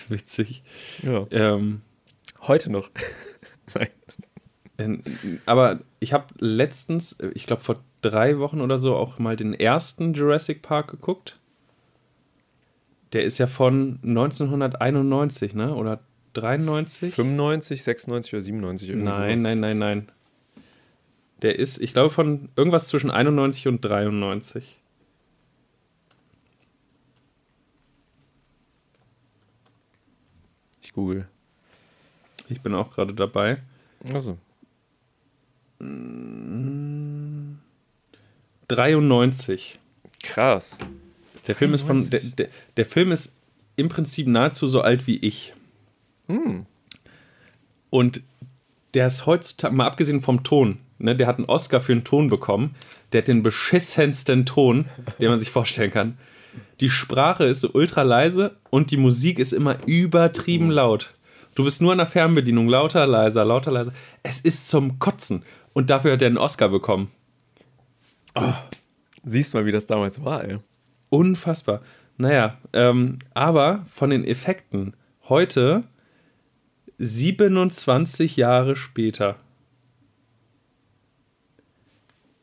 [0.07, 0.63] Witzig.
[1.03, 1.25] Ja.
[1.31, 1.81] Ähm,
[2.41, 2.89] Heute noch.
[4.77, 5.03] Nein.
[5.45, 10.13] Aber ich habe letztens, ich glaube vor drei Wochen oder so, auch mal den ersten
[10.13, 11.37] Jurassic Park geguckt.
[13.11, 15.75] Der ist ja von 1991, ne?
[15.75, 15.99] Oder
[16.33, 17.13] 93?
[17.13, 19.43] 95, 96 oder 97 irgendwie Nein, sowas.
[19.43, 20.11] nein, nein, nein.
[21.41, 24.77] Der ist, ich glaube, von irgendwas zwischen 91 und 93.
[30.81, 31.27] Ich google.
[32.49, 33.61] Ich bin auch gerade dabei.
[34.13, 34.37] Also.
[38.67, 39.79] 93.
[40.23, 40.79] Krass.
[41.47, 41.99] Der Film ist von.
[42.09, 42.35] Der, 93.
[42.35, 43.33] der, der Film ist
[43.75, 45.53] im Prinzip nahezu so alt wie ich.
[46.29, 46.65] Hm.
[47.89, 48.21] Und
[48.93, 52.29] der ist heutzutage, mal abgesehen vom Ton, ne, der hat einen Oscar für den Ton
[52.29, 52.75] bekommen.
[53.11, 54.85] Der hat den beschissensten Ton,
[55.19, 56.17] den man sich vorstellen kann.
[56.79, 61.15] Die Sprache ist so ultra leise und die Musik ist immer übertrieben laut.
[61.55, 63.93] Du bist nur an der Fernbedienung lauter, leiser, lauter, leiser.
[64.23, 65.43] Es ist zum Kotzen.
[65.73, 67.11] Und dafür hat er einen Oscar bekommen.
[69.23, 70.59] Siehst mal, wie das damals war, ey.
[71.09, 71.81] Unfassbar.
[72.17, 74.95] Naja, ähm, aber von den Effekten
[75.27, 75.83] heute
[76.99, 79.37] 27 Jahre später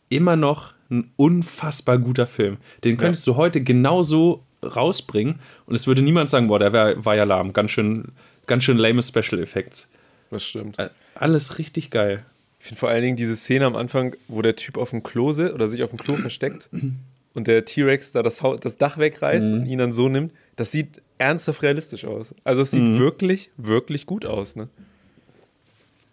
[0.09, 2.59] immer noch ein unfassbar guter Film.
[2.85, 7.17] Den könntest du heute genauso rausbringen und es würde niemand sagen, boah, der wär, war
[7.17, 7.53] ja lahm.
[7.53, 8.13] Ganz schön,
[8.47, 9.89] ganz schön lame Special Effects.
[10.31, 10.79] Das stimmt.
[10.79, 12.25] Äh, Alles richtig geil.
[12.61, 15.33] Ich finde vor allen Dingen diese Szene am Anfang, wo der Typ auf dem Klo
[15.33, 16.69] sitzt oder sich auf dem Klo versteckt
[17.37, 21.01] und der T-Rex da das, das Dach wegreißt und ihn dann so nimmt, das sieht
[21.19, 22.35] ernsthaft realistisch aus.
[22.45, 24.69] Also es sieht wirklich, wirklich gut aus, ne?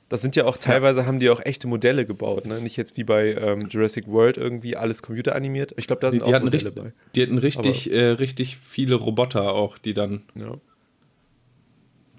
[0.09, 2.61] Das sind ja auch teilweise, haben die auch echte Modelle gebaut, ne?
[2.61, 5.73] Nicht jetzt wie bei ähm, Jurassic World irgendwie alles computeranimiert.
[5.77, 6.93] Ich glaube, da Die, sind die, auch hatten Modelle richtig, bei.
[7.15, 10.55] die hatten richtig, äh, richtig viele Roboter auch, die dann Ja.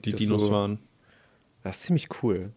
[0.05, 0.79] die Das Dinos so- waren.
[1.63, 2.51] Das ist ziemlich cool.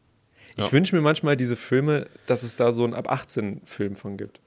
[0.58, 0.72] Ich Ja.
[0.72, 4.40] wünsche mir manchmal diese Filme, dass es da so einen ab 18 Film von gibt.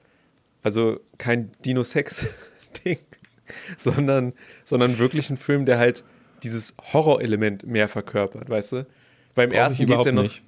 [0.63, 2.99] Also kein Dino-Sex-Ding,
[3.77, 4.33] sondern,
[4.65, 6.03] sondern wirklich ein Film, der halt
[6.43, 8.87] dieses Horrorelement mehr verkörpert, weißt du?
[9.35, 10.23] Beim Brauch ersten geht es ja noch.
[10.23, 10.41] nicht.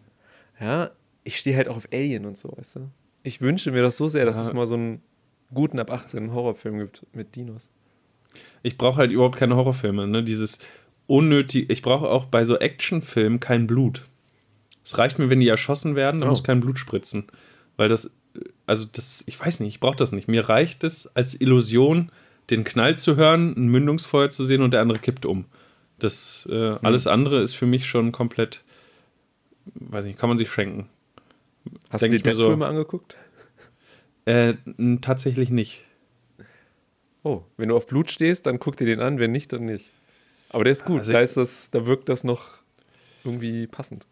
[0.60, 0.92] Ja,
[1.24, 2.90] ich stehe halt auch auf Alien und so, weißt du?
[3.24, 4.44] Ich wünsche mir das so sehr, dass Ja.
[4.44, 5.02] es mal so einen
[5.54, 7.70] guten ab 18 Horrorfilm gibt mit Dinos.
[8.64, 10.24] Ich brauche halt überhaupt keine Horrorfilme, ne?
[10.24, 10.60] Dieses
[11.08, 11.70] unnötig.
[11.70, 14.06] Ich brauche auch bei so Actionfilmen kein Blut.
[14.84, 16.32] Es reicht mir, wenn die erschossen werden, dann Oh.
[16.32, 17.28] muss kein Blut spritzen.
[17.78, 18.10] Weil das,
[18.66, 20.28] also das, ich weiß nicht, ich brauche das nicht.
[20.28, 22.12] Mir reicht es als Illusion,
[22.50, 25.46] den Knall zu hören, ein Mündungsfeuer zu sehen und der andere kippt um.
[26.00, 26.80] Das, äh, Hm.
[26.82, 28.64] alles andere ist für mich schon komplett,
[29.76, 30.90] weiß nicht, kann man sich schenken.
[31.90, 33.16] Hast Denk du dir mir so- Deadpool mal angeguckt?
[34.26, 34.56] Äh,
[35.02, 35.84] tatsächlich nicht.
[37.24, 39.90] Oh, wenn du auf Blut stehst, dann guck dir den an, wenn nicht, dann nicht.
[40.50, 42.44] Aber der ist gut, Also- da ist das, da wirkt das noch
[43.24, 44.06] irgendwie passend.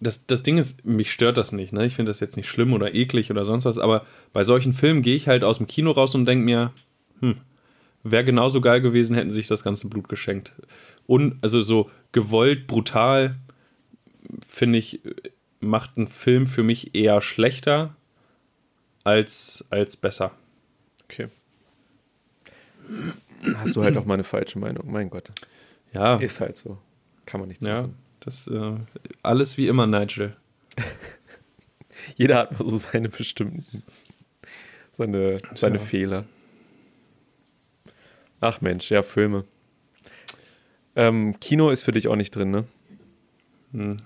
[0.00, 1.72] Das, das Ding ist, mich stört das nicht.
[1.72, 1.86] Ne?
[1.86, 5.02] Ich finde das jetzt nicht schlimm oder eklig oder sonst was, aber bei solchen Filmen
[5.02, 6.72] gehe ich halt aus dem Kino raus und denke mir,
[7.20, 7.36] hm,
[8.02, 10.52] wäre genauso geil gewesen, hätten sich das ganze Blut geschenkt.
[11.06, 13.36] Und also so gewollt, brutal,
[14.48, 15.00] finde ich,
[15.60, 17.96] macht ein Film für mich eher schlechter
[19.04, 20.32] als, als besser.
[21.04, 21.28] Okay.
[23.56, 25.30] Hast du halt auch mal eine falsche Meinung, mein Gott.
[25.92, 26.78] Ja, Ist halt so.
[27.24, 28.05] Kann man nichts ja machen.
[28.26, 28.74] Das äh,
[29.22, 30.36] alles wie immer, Nigel.
[32.16, 33.82] Jeder hat mal so seine bestimmten,
[34.92, 35.86] seine, seine Tja.
[35.86, 36.24] Fehler.
[38.40, 39.44] Ach Mensch, ja, Filme.
[40.94, 42.64] Ähm, Kino ist für dich auch nicht drin, ne?
[43.72, 43.96] Hm,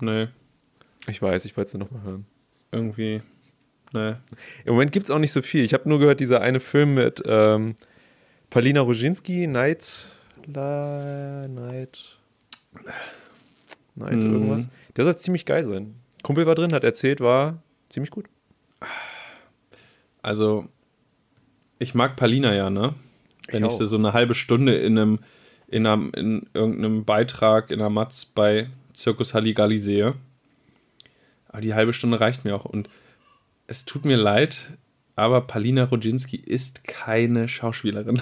[0.00, 0.28] nee,
[1.06, 2.26] Ich weiß, ich wollte es nur noch mal hören.
[2.72, 3.22] irgendwie,
[3.92, 4.14] nee.
[4.64, 5.64] Im Moment gibt es auch nicht so viel.
[5.64, 7.76] Ich habe nur gehört, dieser eine Film mit ähm,
[8.50, 10.08] Paulina Roginski, Night,
[10.46, 12.18] La, Night,
[13.98, 14.32] Night Mhm.
[14.32, 14.68] irgendwas.
[14.96, 15.94] Der soll ziemlich geil sein.
[16.22, 18.26] Kumpel war drin, hat erzählt, war ziemlich gut.
[20.22, 20.66] Also,
[21.78, 22.94] ich mag Palina ja, ne?
[23.48, 23.78] Wenn ich, auch.
[23.78, 25.18] sie so eine halbe Stunde in einem,
[25.68, 30.14] in einem, in irgendeinem Beitrag in der Matz bei Zirkus Halligalli sehe.
[31.48, 32.64] Aber die halbe Stunde reicht mir auch.
[32.64, 32.90] Und
[33.66, 34.72] es tut mir leid,
[35.16, 38.20] aber Palina Rodzinski ist keine Schauspielerin.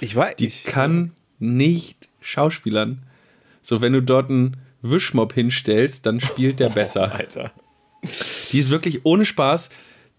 [0.00, 3.02] Ich weiß, Die ich, kann nicht schauspielern.
[3.62, 7.12] So, wenn du dort einen Wischmob hinstellst, dann spielt der besser.
[7.14, 7.52] Alter.
[8.50, 9.70] Die ist wirklich ohne Spaß.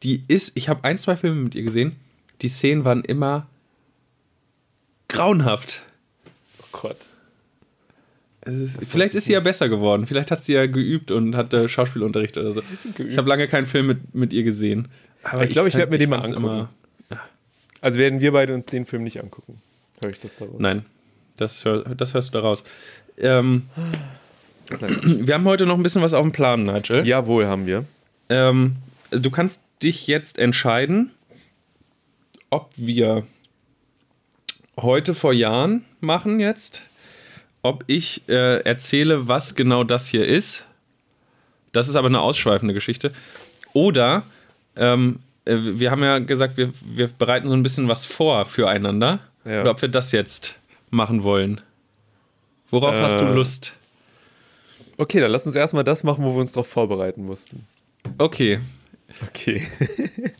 [0.03, 1.95] Die ist, ich habe ein, zwei Filme mit ihr gesehen.
[2.41, 3.47] Die Szenen waren immer
[5.07, 5.83] grauenhaft.
[6.61, 7.07] Oh Gott.
[8.45, 9.45] Ist, vielleicht ich ist sie ja nicht.
[9.45, 10.05] besser geworden.
[10.05, 12.61] Vielleicht hat sie ja geübt und hatte Schauspielunterricht oder so.
[12.97, 14.89] Ich habe lange keinen Film mit, mit ihr gesehen.
[15.23, 16.67] Aber Ich glaube, ich werd mir den mal angucken.
[17.79, 19.61] Also werden wir beide uns den Film nicht angucken.
[20.01, 20.55] Höre ich das daraus?
[20.59, 20.85] Nein,
[21.37, 22.63] das, hör, das hörst du daraus.
[23.17, 23.63] Ähm.
[24.69, 27.05] Wir haben heute noch ein bisschen was auf dem Plan, Nigel.
[27.07, 27.85] Jawohl, haben wir.
[28.29, 28.77] Ähm,
[29.11, 31.11] du kannst dich jetzt entscheiden,
[32.49, 33.25] ob wir
[34.79, 36.83] heute vor Jahren machen jetzt,
[37.61, 40.65] ob ich äh, erzähle, was genau das hier ist.
[41.71, 43.11] Das ist aber eine ausschweifende Geschichte.
[43.73, 44.23] Oder
[44.75, 49.19] ähm, äh, wir haben ja gesagt, wir, wir bereiten so ein bisschen was vor füreinander.
[49.45, 49.61] Ja.
[49.61, 50.55] Oder ob wir das jetzt
[50.89, 51.61] machen wollen.
[52.69, 53.73] Worauf hast du Äh, Lust?
[54.97, 57.67] Okay, dann lass uns erstmal das machen, wo wir uns darauf vorbereiten mussten.
[58.17, 58.59] Okay.
[59.29, 59.65] Okay.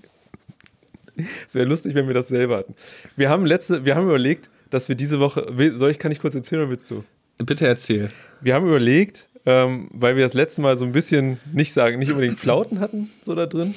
[1.48, 2.76] Es wäre lustig, wenn wir das selber hatten.
[3.16, 5.46] Wir haben letzte, wir haben überlegt, dass wir diese Woche.
[5.76, 7.04] Soll ich, kann ich kurz erzählen oder willst du?
[7.38, 8.12] Bitte erzähl.
[8.42, 12.10] Wir haben überlegt, ähm, weil wir das letzte Mal so ein bisschen nicht sagen, nicht
[12.10, 13.76] unbedingt Flauten hatten, so da drin.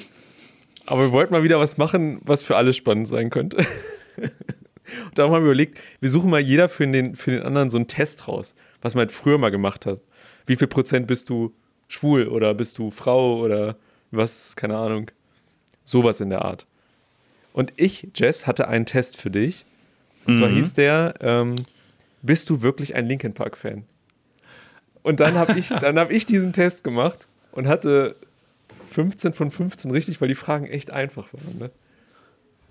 [0.85, 3.57] Aber wir wollten mal wieder was machen, was für alle spannend sein könnte.
[3.57, 3.67] Und
[5.15, 7.87] darum haben wir überlegt, wir suchen mal jeder für den, für den anderen so einen
[7.87, 9.99] Test raus, was man halt früher mal gemacht hat.
[10.47, 11.53] Wie viel Prozent bist du
[11.87, 13.77] schwul oder bist du Frau oder
[14.11, 15.11] was, keine Ahnung.
[15.83, 16.65] Sowas in der Art.
[17.53, 19.65] Und ich, Jess, hatte einen Test für dich.
[20.25, 20.55] Und zwar Mhm.
[20.55, 21.65] hieß der, ähm,
[22.21, 23.85] bist du wirklich ein Linkin Park-Fan?
[25.03, 28.15] Und dann habe ich, dann hab ich diesen Test gemacht und hatte
[28.89, 31.57] 15 von 15 richtig, weil die Fragen echt einfach waren.
[31.57, 31.71] Ne?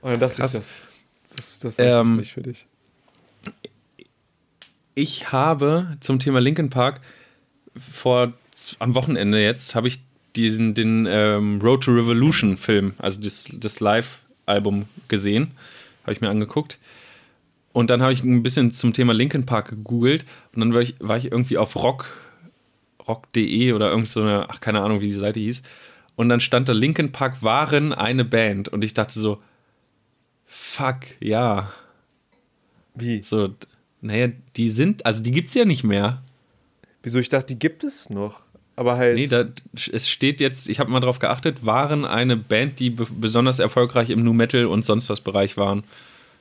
[0.03, 0.53] Und dann dachte Krass.
[0.53, 0.99] ich, das,
[1.37, 2.67] das, das möchte Ähm, ich nicht für dich.
[4.95, 7.01] Ich habe zum Thema Linkin Park
[7.93, 8.33] vor
[8.79, 10.01] am Wochenende jetzt habe ich
[10.35, 15.53] diesen den ähm, Road to Revolution Film, also das, das Live-Album gesehen,
[16.03, 16.79] habe ich mir angeguckt.
[17.73, 20.95] Und dann habe ich ein bisschen zum Thema Linkin Park gegoogelt und dann war ich,
[20.99, 22.07] war ich irgendwie auf rock
[23.07, 25.63] rock.de oder irgend so eine, ach keine Ahnung, wie die Seite hieß.
[26.17, 29.43] Und dann stand da Linkin Park waren eine Band und ich dachte so,
[30.47, 31.71] fuck, ja,
[32.95, 33.23] Wie?
[33.23, 33.55] so,
[34.01, 36.23] naja, die sind, also die gibt's ja nicht mehr.
[37.07, 37.21] Wieso?
[37.21, 38.43] Ich dachte, die gibt es noch.
[38.75, 39.15] Aber halt.
[39.15, 39.45] Nee, da,
[39.93, 44.11] es steht jetzt, ich habe mal drauf geachtet, waren eine Band, die be besonders erfolgreich
[44.11, 45.85] im Nu Metal und sonst was Bereich waren.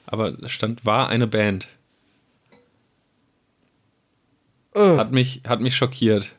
[0.07, 1.67] Aber stand, war eine Band.
[4.73, 4.97] Ugh.
[4.97, 6.33] Hat mich, hat mich schockiert.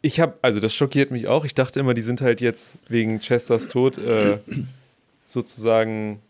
[0.00, 1.44] Ich habe, also das schockiert mich auch.
[1.44, 4.38] Ich dachte immer, die sind halt jetzt wegen Chesters Tod äh,
[5.26, 6.22] sozusagen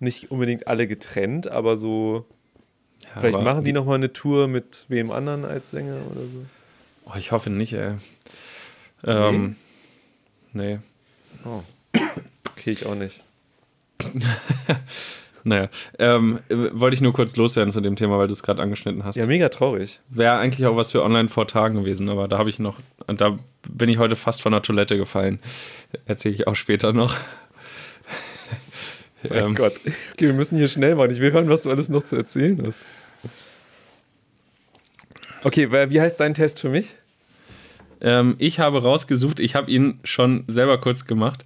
[0.00, 2.26] nicht unbedingt alle getrennt, aber so.
[3.04, 6.44] Ja, vielleicht machen die nochmal eine Tour mit wem anderen als Sänger oder so.
[7.06, 7.94] Oh, ich hoffe nicht, ey.
[9.04, 9.56] Ähm,
[10.52, 10.78] nee.
[11.44, 11.62] Oh.
[12.52, 13.22] Okay, ich auch nicht.
[15.44, 18.60] Naja, ähm, äh, wollte ich nur kurz loswerden zu dem Thema, weil du es gerade
[18.60, 19.16] angeschnitten hast.
[19.16, 20.00] Ja, mega traurig.
[20.08, 23.38] Wäre eigentlich auch was für online vor Tagen gewesen, aber da habe ich noch, da
[23.66, 25.40] bin ich heute fast von der Toilette gefallen.
[26.06, 27.16] Erzähle ich auch später noch.
[29.30, 29.74] Ähm, Gott.
[30.12, 31.10] Okay, wir müssen hier schnell machen.
[31.10, 32.78] Ich will hören, was du alles noch zu erzählen hast.
[35.44, 36.94] Okay, wie heißt dein Test für mich?
[38.00, 41.44] Ähm, ich habe rausgesucht, ich habe ihn schon selber kurz gemacht.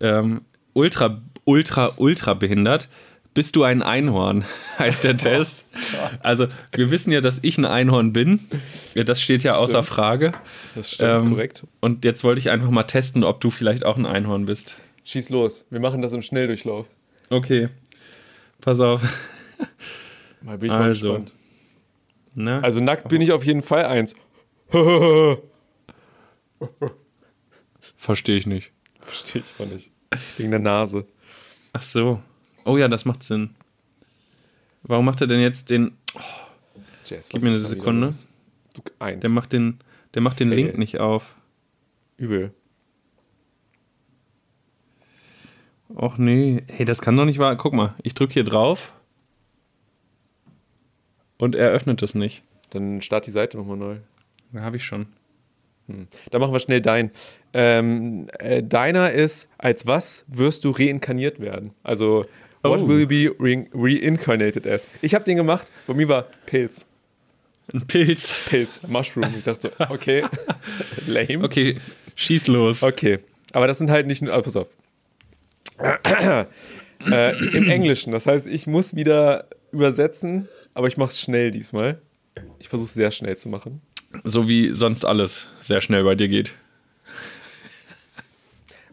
[0.00, 0.42] Ähm,
[0.74, 2.88] ultra, ultra, ultra behindert.
[3.34, 4.44] Bist du ein Einhorn?
[4.78, 5.64] heißt der Test.
[6.22, 8.40] Also, wir wissen ja, dass ich ein Einhorn bin.
[8.94, 9.88] Das steht ja außer Stimmt.
[9.88, 10.32] Frage.
[10.74, 11.64] Das stimmt, Ähm, korrekt.
[11.80, 14.78] Und jetzt wollte ich einfach mal testen, ob du vielleicht auch ein Einhorn bist.
[15.04, 15.66] Schieß los.
[15.70, 16.86] Wir machen das im Schnelldurchlauf.
[17.30, 17.68] Okay.
[18.60, 19.02] Pass auf.
[20.42, 21.08] Mal bin ich mal Also.
[21.08, 21.32] gespannt.
[22.34, 22.60] Na?
[22.60, 24.14] Also nackt bin ich auf jeden Fall eins.
[27.96, 28.72] Verstehe ich nicht.
[29.00, 29.90] Verstehe ich auch nicht.
[30.36, 31.06] Wegen der Nase.
[31.72, 32.22] Ach so.
[32.64, 33.54] Oh ja, das macht Sinn.
[34.82, 35.96] Warum macht er denn jetzt den.
[37.06, 38.10] Jess, Gib was mir eine Sekunde.
[38.74, 39.20] Du eins.
[39.20, 39.78] Der macht den,
[40.14, 40.50] der macht den.
[40.50, 41.34] Link nicht auf.
[42.16, 42.52] Übel.
[45.94, 46.62] Och nee.
[46.68, 47.56] Hey, das kann doch nicht wahr.
[47.56, 48.92] Guck mal, ich drücke hier drauf.
[51.38, 52.42] Und er öffnet es nicht.
[52.70, 53.96] Dann start die Seite nochmal neu.
[54.52, 55.06] Da habe ich schon.
[55.88, 56.06] Hm.
[56.30, 57.10] Dann machen wir schnell dein.
[57.52, 61.72] Ähm, äh, deiner ist, als was wirst du reinkarniert werden?
[61.82, 62.24] Also,
[62.62, 62.88] what Oh.
[62.88, 64.86] will you be re reincarnated as?
[65.02, 66.86] Ich habe den gemacht, bei mir war Pilz.
[67.72, 68.36] Ein Pilz.
[68.46, 69.34] Pilz, Mushroom.
[69.36, 70.24] Ich dachte so, okay,
[71.06, 71.44] lame.
[71.44, 71.78] Okay,
[72.14, 72.82] schieß los.
[72.82, 73.18] Okay,
[73.52, 74.68] aber das sind halt nicht nur, ah, pass auf.
[75.78, 82.00] Äh, Im Englischen, das heißt, ich muss wieder übersetzen, aber ich mache es schnell diesmal.
[82.58, 83.82] Ich versuche es sehr schnell zu machen.
[84.24, 86.52] So wie sonst alles sehr schnell bei dir geht.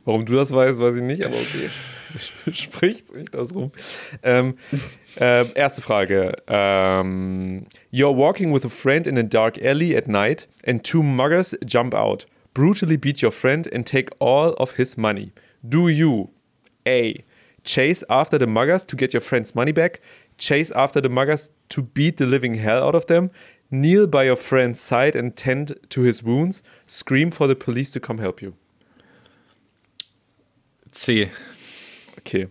[0.05, 1.69] Warum du das weißt, weiß ich nicht, aber okay.
[2.51, 3.71] spricht sich das rum.
[4.23, 4.57] Ähm,
[5.19, 6.33] äh, erste Frage.
[6.47, 11.55] Ähm, you're walking with a friend in a dark alley at night and two muggers
[11.65, 15.31] jump out, brutally beat your friend and take all of his money.
[15.63, 16.29] Do you
[16.89, 17.23] A.
[17.63, 20.01] Chase after the muggers to get your friend's money back,
[20.37, 23.29] chase after the muggers to beat the living hell out of them,
[23.69, 27.99] kneel by your friend's side and tend to his wounds, scream for the police to
[27.99, 28.53] come help you.
[30.93, 31.29] C.
[32.17, 32.47] Okay.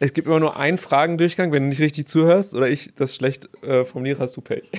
[0.00, 3.48] Es gibt immer nur einen Fragendurchgang, wenn du nicht richtig zuhörst oder ich das schlecht
[3.62, 4.70] äh, formuliere, hast du Pech.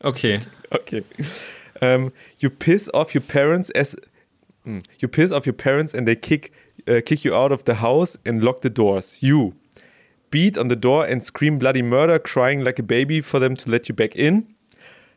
[0.00, 0.40] Okay.
[0.70, 1.04] Okay.
[1.80, 3.96] Um, you piss off your parents as
[4.64, 6.50] mm, you piss off your parents and they kick
[6.88, 9.22] uh, kick you out of the house and lock the doors.
[9.22, 9.54] You
[10.30, 13.70] beat on the door and scream bloody murder, crying like a baby for them to
[13.70, 14.54] let you back in.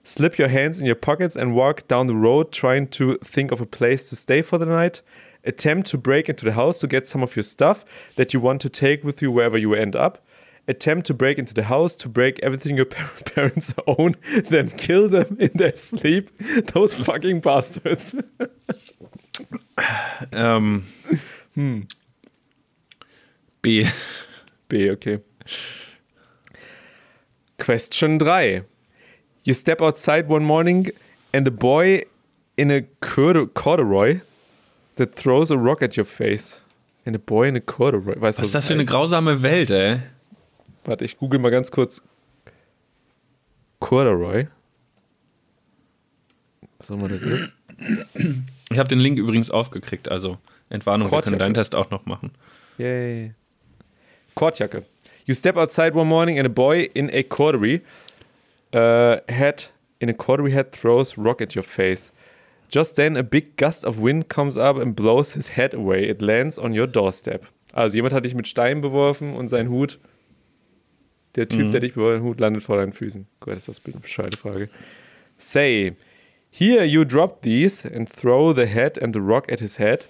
[0.03, 3.59] Slip your hands in your pockets and walk down the road trying to think of
[3.59, 5.01] a place to stay for the night.
[5.43, 7.83] Attempt to break into the house to get some of your stuff
[8.15, 10.25] that you want to take with you wherever you end up.
[10.67, 14.15] Attempt to break into the house to break everything your parents own,
[14.49, 16.29] then kill them in their sleep.
[16.73, 18.13] Those fucking bastards.
[21.57, 21.87] Ähm,
[23.61, 23.85] B.
[24.69, 25.19] B, okay.
[27.57, 28.61] Question 3.
[29.43, 30.91] You step outside one morning
[31.33, 32.03] and a boy
[32.57, 34.21] in a cordu- corduroy
[34.95, 36.59] that throws a rock at your face.
[37.05, 38.15] And a boy in a corduroy.
[38.19, 40.01] Weißt du, Was ist das für eine grausame Welt, ey?
[40.83, 42.01] Warte, ich google mal ganz kurz.
[43.79, 44.47] Corduroy.
[46.79, 47.53] Was auch immer das ist.
[48.69, 50.37] Ich habe den Link übrigens aufgekriegt, also
[50.69, 52.31] Entwarnung, wir können deinen Test auch noch machen.
[52.77, 53.33] Yay.
[54.35, 54.83] Kordjacke.
[55.25, 57.81] You step outside one morning and a boy in a corduroy
[58.73, 62.11] uh, hat in a corduroy hat throws rock at your face.
[62.69, 66.03] Just then a big gust of wind comes up and blows his head away.
[66.07, 67.45] It lands on your doorstep.
[67.73, 69.99] Also jemand hat dich mit Steinen beworfen und sein Hut,
[71.35, 71.71] der Typ, Mhm.
[71.71, 73.25] der dich beworfen hat, Hut landet vor deinen Füßen.
[73.39, 74.69] Gott, ist das eine bescheide Frage.
[75.37, 75.95] Say,
[76.51, 80.05] here you drop these and throw the head and the rock at his head.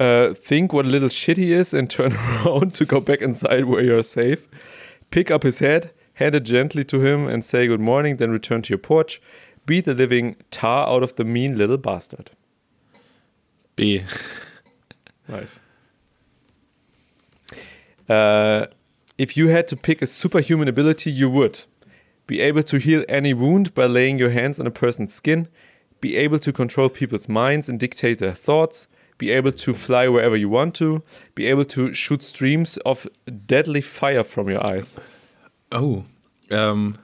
[0.00, 3.66] Uh, think what a little shit he is and turn around to go back inside
[3.66, 4.48] where you're safe.
[5.10, 8.62] Pick up his head, hand it gently to him, and say good morning, then return
[8.62, 9.20] to your porch.
[9.66, 12.30] Beat the living tar out of the mean little bastard.
[13.76, 14.04] B.
[15.28, 15.60] Nice.
[18.08, 18.66] Uh,
[19.16, 21.64] if you had to pick a superhuman ability, you would
[22.26, 25.48] be able to heal any wound by laying your hands on a person's skin,
[26.00, 28.88] be able to control people's minds and dictate their thoughts,
[29.22, 31.02] be able to fly wherever you want to,
[31.34, 33.06] be able to shoot streams of
[33.46, 35.00] deadly fire from your eyes.
[35.70, 36.02] Oh.
[36.50, 36.98] Ähm,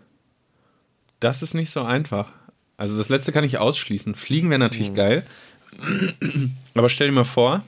[1.21, 2.33] das ist nicht so einfach.
[2.77, 4.17] Also das letzte kann ich ausschließen.
[4.17, 5.25] Fliegen wäre natürlich geil.
[6.75, 7.63] Aber stell dir mal vor.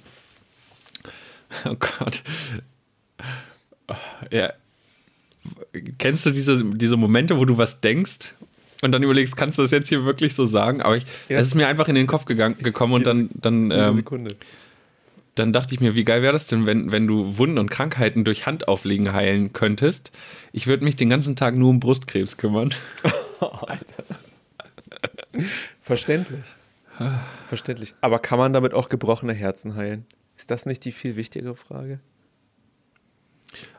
[1.64, 2.22] Oh Gott.
[4.30, 4.52] Ja.
[5.98, 8.34] Kennst du diese, diese Momente, wo du was denkst
[8.82, 10.82] und dann überlegst, kannst du das jetzt hier wirklich so sagen?
[10.82, 11.38] Aber ich, Ja.
[11.38, 14.36] es ist mir einfach in den Kopf gegangen, gekommen und dann, dann, ähm, Sekunde.
[15.34, 18.24] dann dachte ich mir, wie geil wäre das denn, wenn, wenn du Wunden und Krankheiten
[18.24, 20.12] durch Handauflegen heilen könntest?
[20.52, 22.74] Ich würde mich den ganzen Tag nur um Brustkrebs kümmern.
[23.40, 24.04] Alter.
[25.80, 26.56] Verständlich.
[27.46, 27.94] Verständlich.
[28.02, 30.04] Aber kann man damit auch gebrochene Herzen heilen?
[30.36, 32.00] Ist das nicht die viel wichtigere Frage?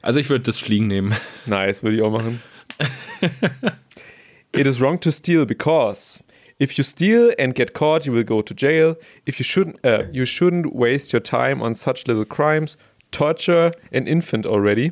[0.01, 1.13] Also ich würde das Fliegen nehmen.
[1.45, 2.41] Nice, würde ich auch machen.
[4.53, 6.21] It is wrong to steal because
[6.59, 8.95] if you steal and get caught, you will go to jail.
[9.25, 12.77] If you shouldn't, uh, you shouldn't waste your time on such little crimes.
[13.11, 14.91] Torture an infant already.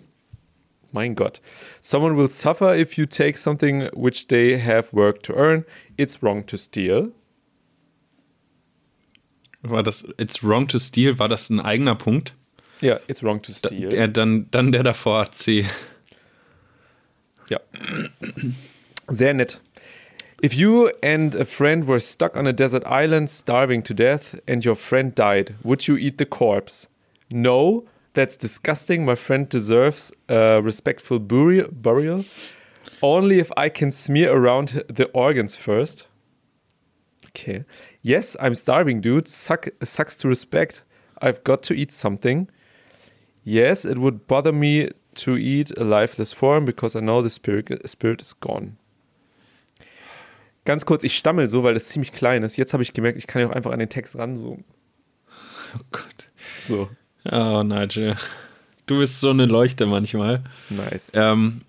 [0.94, 1.40] Mein Gott.
[1.82, 5.64] Someone will suffer if you take something which they have worked to earn.
[5.98, 7.12] It's wrong to steal.
[9.62, 11.20] War das It's wrong to steal?
[11.20, 12.34] War das ein eigener Punkt?
[12.82, 13.90] Ja, it's wrong to Da, steal.
[13.90, 15.66] der, dann, dann der davor, C.
[17.50, 17.60] Ja.
[19.12, 19.60] Sehr nett.
[20.42, 24.64] If you and a friend were stuck on a desert island starving to death and
[24.64, 26.88] your friend died, would you eat the corpse?
[27.30, 29.06] No, that's disgusting.
[29.06, 32.26] My friend deserves a respectful burial.
[33.02, 36.08] Only if I can smear around the organs first.
[37.28, 37.66] Okay.
[38.02, 39.28] Yes, I'm starving, dude.
[39.28, 40.84] Suck, sucks to respect.
[41.22, 42.50] I've got to eat something.
[43.44, 47.90] Yes, it would bother me to eat a lifeless form because I know the spirit,
[47.90, 48.78] spirit is gone.
[50.70, 52.56] Ganz kurz, ich stammel so, weil das ziemlich klein ist.
[52.56, 54.66] Jetzt habe ich gemerkt, ich kann ja auch einfach an den Text ranzoomen.
[55.76, 56.30] Oh Gott.
[56.62, 56.90] So,
[57.26, 58.16] Oh, Nigel.
[58.86, 60.44] Du bist so eine Leuchte manchmal.
[60.70, 61.12] nice.
[61.16, 61.62] Ähm,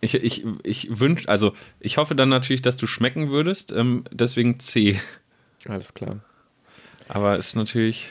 [0.00, 3.72] ich ich, ich wünsche, also ich hoffe dann natürlich, dass du schmecken würdest.
[3.72, 5.00] Ähm, deswegen C.
[5.68, 6.20] Alles klar.
[7.08, 8.06] Aber ist natürlich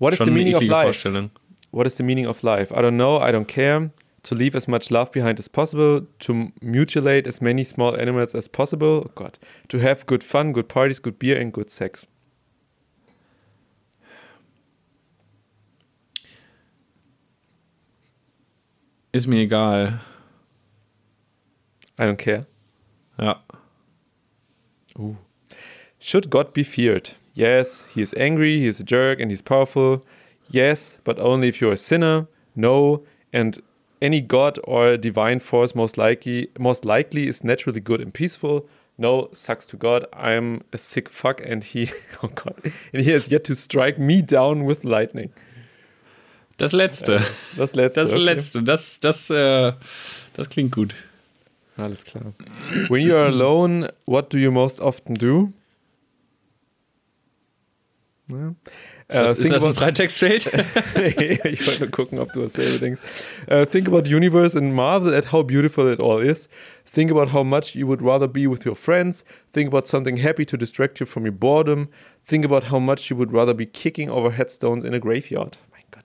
[0.00, 0.94] What is Schon the eine meaning of life?
[0.94, 1.30] Vorstellung.
[1.70, 2.74] What is the meaning of life?
[2.74, 3.92] I don't know, I don't care.
[4.24, 8.46] To leave as much love behind as possible, to mutilate as many small animals as
[8.46, 9.04] possible.
[9.06, 9.38] Oh Gott.
[9.68, 12.06] To have good fun, good parties, good beer and good sex.
[19.12, 20.00] Ist mir egal.
[21.98, 22.46] I don't care.
[23.18, 23.40] Ja.
[25.98, 27.10] Should God be feared?
[27.34, 30.04] Yes, he is angry, he is a jerk, and he's powerful.
[30.48, 32.26] Yes, but only if you're a sinner.
[32.56, 33.58] No, and
[34.02, 38.68] any god or divine force most likely most likely is naturally good and peaceful.
[38.98, 40.04] No, sucks to God.
[40.12, 41.90] I'm a sick fuck, and he
[42.22, 45.30] oh God, and he has yet to strike me down with lightning.
[46.58, 47.16] Das letzte.
[47.16, 47.22] Äh,
[47.56, 48.00] das letzte.
[48.02, 48.20] Das okay.
[48.20, 48.62] letzte.
[48.62, 49.72] Das, das, äh,
[50.34, 50.94] das klingt gut.
[51.76, 52.34] Alles klar.
[52.88, 55.52] When you are alone, what do you most often do?
[58.30, 58.54] Ja.
[59.12, 60.46] Ist das, Uh, ist das ein Freitextfeld?
[60.96, 63.00] ich wollte nur gucken, ob du dasselbe denkst.
[63.50, 66.48] Uh, think about the universe and marvel at how beautiful it all is.
[66.84, 69.24] Think about how much you would rather be with your friends.
[69.52, 71.88] Think about something happy to distract you from your boredom.
[72.26, 75.58] Think about how much you would rather be kicking over headstones in a graveyard.
[75.70, 76.04] Mein Gott.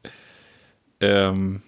[1.00, 1.62] ähm.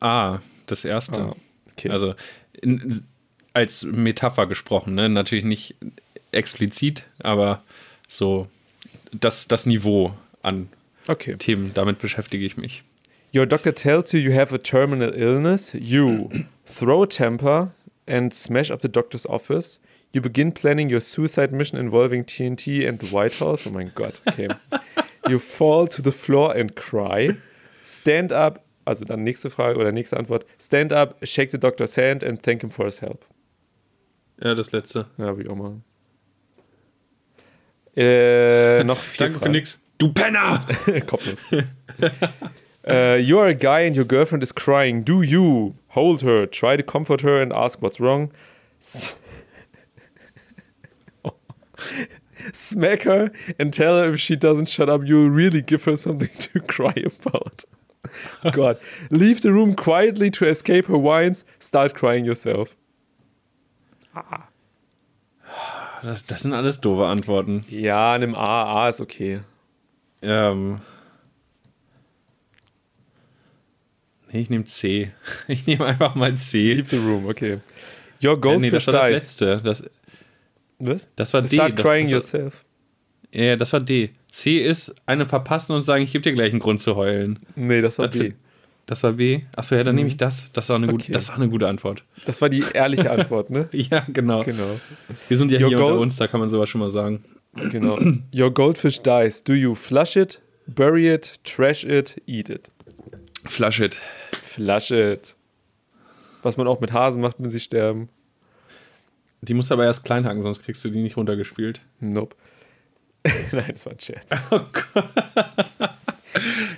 [0.00, 1.20] Ah, das erste.
[1.20, 1.36] Ah,
[1.72, 1.90] okay.
[1.90, 2.14] Also
[2.62, 3.04] in,
[3.52, 5.08] als Metapher gesprochen, ne?
[5.08, 5.76] Natürlich nicht
[6.32, 7.62] explizit, aber
[8.08, 8.48] so
[9.12, 10.12] das, das Niveau
[10.42, 10.68] an
[11.08, 11.36] okay.
[11.36, 12.82] Themen, damit beschäftige ich mich.
[13.34, 15.74] Your doctor tells you you have a terminal illness.
[15.74, 16.30] You
[16.66, 17.72] throw a temper
[18.06, 19.80] and smash up the doctor's office.
[20.12, 23.66] You begin planning your suicide mission involving TNT and the White House.
[23.66, 24.48] Oh mein Gott, okay.
[25.28, 27.30] you fall to the floor and cry.
[27.84, 30.44] Stand up, also dann nächste Frage oder nächste Antwort.
[30.58, 33.24] Stand up, shake the doctor's hand and thank him for his help.
[34.42, 35.06] Ja, das letzte.
[35.16, 35.80] Ja, wie auch immer.
[37.96, 39.78] Äh, noch vier Danke für nix.
[39.98, 40.64] Du Penner!
[41.06, 41.44] Kopflos.
[42.88, 45.04] uh, you are a guy and your girlfriend is crying.
[45.04, 48.32] Do you hold her, try to comfort her, and ask what's wrong?
[48.80, 49.16] S-
[52.52, 56.30] Smack her and tell her if she doesn't shut up, you'll really give her something
[56.38, 57.64] to cry about.
[58.52, 58.78] God.
[59.10, 61.44] Leave the room quietly to escape her whines.
[61.60, 62.76] Start crying yourself.
[66.02, 67.64] Das, das sind alles doofe Antworten.
[67.68, 68.84] Ja, nimm A.
[68.84, 69.40] A ist okay.
[70.20, 70.80] Ähm.
[74.32, 75.12] Nee, ich nehme C.
[75.48, 76.74] Ich nehme einfach mal C.
[76.74, 77.58] Leave the room, okay.
[78.22, 78.40] Your Äh, nee,
[78.70, 79.40] goldfish das war das dies.
[79.40, 79.60] letzte.
[79.62, 79.84] Das,
[80.78, 81.08] Was?
[81.16, 81.48] das war D.
[81.56, 82.64] Start Das- crying das, yourself.
[83.32, 84.10] Ja, das war D.
[84.30, 87.38] C ist eine verpassen und sagen, ich gebe dir gleich einen Grund zu heulen.
[87.56, 88.32] Nee, das war Das B.
[88.86, 89.42] Das war B.
[89.56, 90.50] Achso, ja, dann nehme ich das.
[90.52, 91.12] Das war, eine Okay.
[91.12, 92.04] das war eine gute Antwort.
[92.26, 93.68] Das war die ehrliche Antwort, ne?
[93.72, 94.42] Ja, genau.
[94.42, 94.80] Genau.
[95.28, 97.24] Wir sind ja Your hier goal- unter uns, da kann man sowas schon mal sagen.
[97.70, 97.98] Genau.
[98.34, 99.42] Your goldfish dies.
[99.42, 102.70] Do you flush it, bury it, trash it, eat it?
[103.48, 103.98] Flush it.
[104.42, 105.36] Flush it.
[106.42, 108.08] Was man auch mit Hasen macht, wenn sie sterben.
[109.42, 111.80] Die musst du aber erst klein hacken, sonst kriegst du die nicht runtergespielt.
[112.00, 112.36] Nope.
[113.52, 114.30] Nein, das war ein Scherz.
[114.50, 115.08] Oh Gott.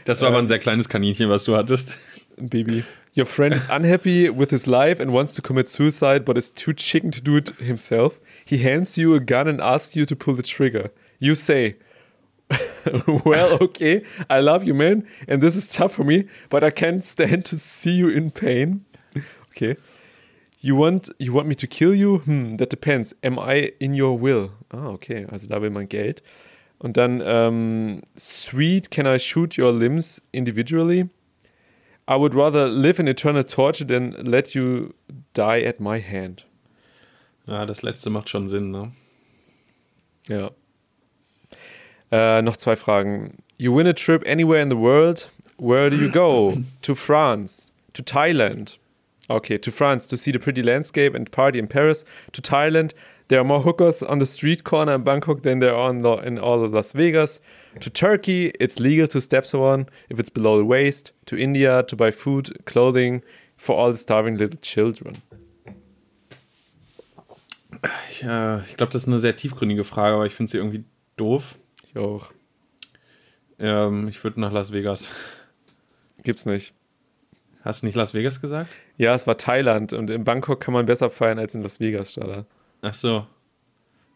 [0.04, 1.96] Das war aber ein sehr kleines Kaninchen, was du hattest.
[2.36, 2.84] Baby.
[3.16, 6.72] Your friend is unhappy with his life and wants to commit suicide, but is too
[6.72, 8.20] chicken to do it himself.
[8.44, 10.90] He hands you a gun and asks you to pull the trigger.
[11.20, 11.76] You say,
[13.24, 17.04] Well, okay, I love you, man, and this is tough for me, but I can't
[17.04, 18.84] stand to see you in pain.
[19.50, 19.76] Okay.
[20.60, 22.18] You want, you want me to kill you?
[22.18, 23.12] Hmm, that depends.
[23.22, 24.52] Am I in your will?
[24.72, 26.20] Ah, okay, also da will man Geld.
[26.84, 31.08] Und dann, ähm, sweet, can I shoot your limbs individually?
[32.06, 34.92] I would rather live in eternal torture than let you
[35.32, 36.44] die at my hand.
[37.46, 38.92] Ja, das letzte macht schon Sinn, ne?
[40.28, 40.50] Ja.
[42.12, 43.38] Äh, noch zwei Fragen.
[43.56, 45.30] You win a trip anywhere in the world.
[45.56, 46.58] Where do you go?
[46.82, 47.72] to France.
[47.94, 48.78] To Thailand.
[49.30, 52.04] Okay, to France to see the pretty landscape and party in Paris.
[52.32, 52.92] To Thailand.
[53.28, 56.38] There are more hookers on the street corner in Bangkok than there are in, in
[56.38, 57.40] all of Las Vegas.
[57.80, 61.12] To Turkey, it's legal to stab someone if it's below the waist.
[61.26, 63.22] To India, to buy food, clothing
[63.56, 65.22] for all the starving little children.
[68.10, 70.84] Ich, äh, ich glaube, das ist eine sehr tiefgründige Frage, aber ich finde sie irgendwie
[71.16, 71.56] doof.
[71.86, 72.32] Ich auch.
[73.58, 75.10] Ähm, ich würde nach Las Vegas.
[76.22, 76.74] Gibt's nicht.
[77.62, 78.68] Hast du nicht Las Vegas gesagt?
[78.98, 82.12] Ja, es war Thailand und in Bangkok kann man besser feiern als in Las Vegas,
[82.12, 82.44] Stada.
[82.84, 83.26] Ach so.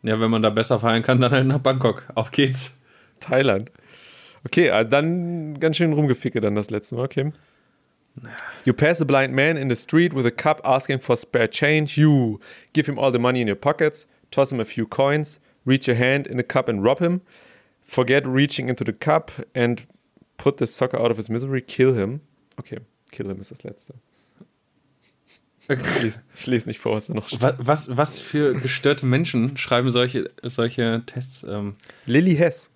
[0.02, 2.04] Ja, wenn man da besser feiern kann, dann halt nach Bangkok.
[2.14, 2.72] Auf geht's.
[3.18, 3.72] Thailand.
[4.44, 7.32] Okay, also dann ganz schön rumgeficke dann das letzte Mal, okay.
[8.64, 11.96] You pass a blind man in the street with a cup asking for spare change.
[11.96, 12.40] You
[12.72, 15.96] give him all the money in your pockets, toss him a few coins, reach your
[15.96, 17.22] hand in the cup and rob him.
[17.82, 19.86] Forget reaching into the cup and
[20.36, 21.62] put the sucker out of his misery.
[21.62, 22.20] Kill him.
[22.58, 22.78] Okay,
[23.10, 23.94] kill him ist das letzte.
[25.68, 27.28] Ich lese, ich lese nicht vor, was da noch.
[27.40, 31.42] Was, was, was für gestörte Menschen schreiben solche, solche Tests?
[31.44, 31.74] Ähm,
[32.06, 32.70] Lilly Hess.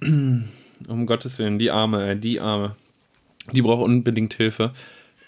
[0.00, 2.76] um Gottes Willen, die Arme, die Arme.
[3.52, 4.72] Die braucht unbedingt Hilfe.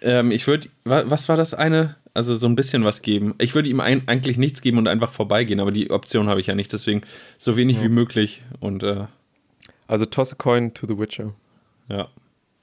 [0.03, 1.97] Ähm, ich würde, was war das eine?
[2.15, 3.35] Also so ein bisschen was geben.
[3.39, 6.49] Ich würde ihm ein, eigentlich nichts geben und einfach vorbeigehen, aber die Option habe ich
[6.49, 7.03] ja nicht, deswegen
[7.39, 7.85] so wenig Ja.
[7.85, 8.43] wie möglich.
[8.59, 9.07] Und äh,
[9.87, 11.35] Also toss a coin to The Witcher.
[11.89, 12.09] ja,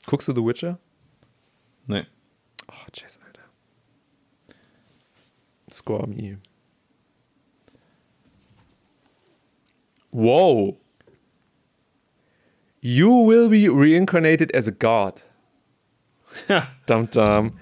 [0.05, 0.79] Guckst du The Witcher?
[1.85, 2.03] nee.
[2.69, 3.19] Oh, Jess,
[5.69, 6.37] Score me.
[10.11, 10.77] Whoa.
[12.81, 15.21] You will be reincarnated as a god.
[16.85, 17.59] Dum dum.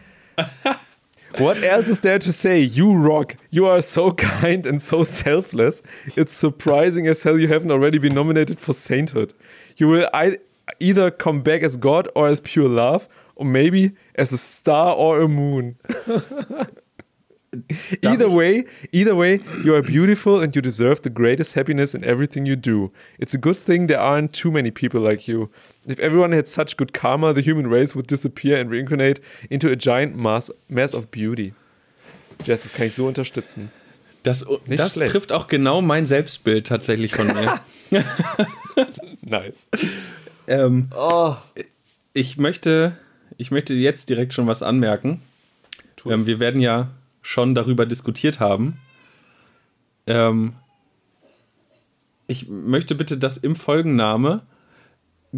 [1.38, 2.60] what else is there to say?
[2.60, 3.36] You rock.
[3.50, 5.82] You are so kind and so selfless.
[6.16, 9.34] It's surprising as hell you haven't already been nominated for sainthood.
[9.78, 10.38] You will ei-
[10.80, 15.22] either come back as God or as pure love, or maybe as a star or
[15.22, 15.78] a moon.
[18.02, 22.46] either way, either way, you are beautiful and you deserve the greatest happiness in everything
[22.46, 22.92] you do.
[23.20, 25.50] It's a good thing there aren't too many people like you.
[25.88, 29.76] If everyone had such good karma, the human race would disappear and reincarnate into a
[29.76, 31.54] giant mass, mass of beauty.
[32.44, 33.70] Jess, das kann ich so unterstützen.
[34.24, 37.60] das, Nicht das trifft auch genau mein Selbstbild tatsächlich von mir.
[39.22, 39.68] Nice.
[40.48, 41.36] ähm, Oh.
[42.14, 42.98] ich, möchte,
[43.38, 45.22] ich möchte jetzt direkt schon was anmerken.
[46.06, 46.90] Ähm, wir werden ja
[47.26, 48.78] schon darüber diskutiert haben.
[50.06, 50.54] Ähm,
[52.28, 54.44] ich möchte bitte, dass im Folgenname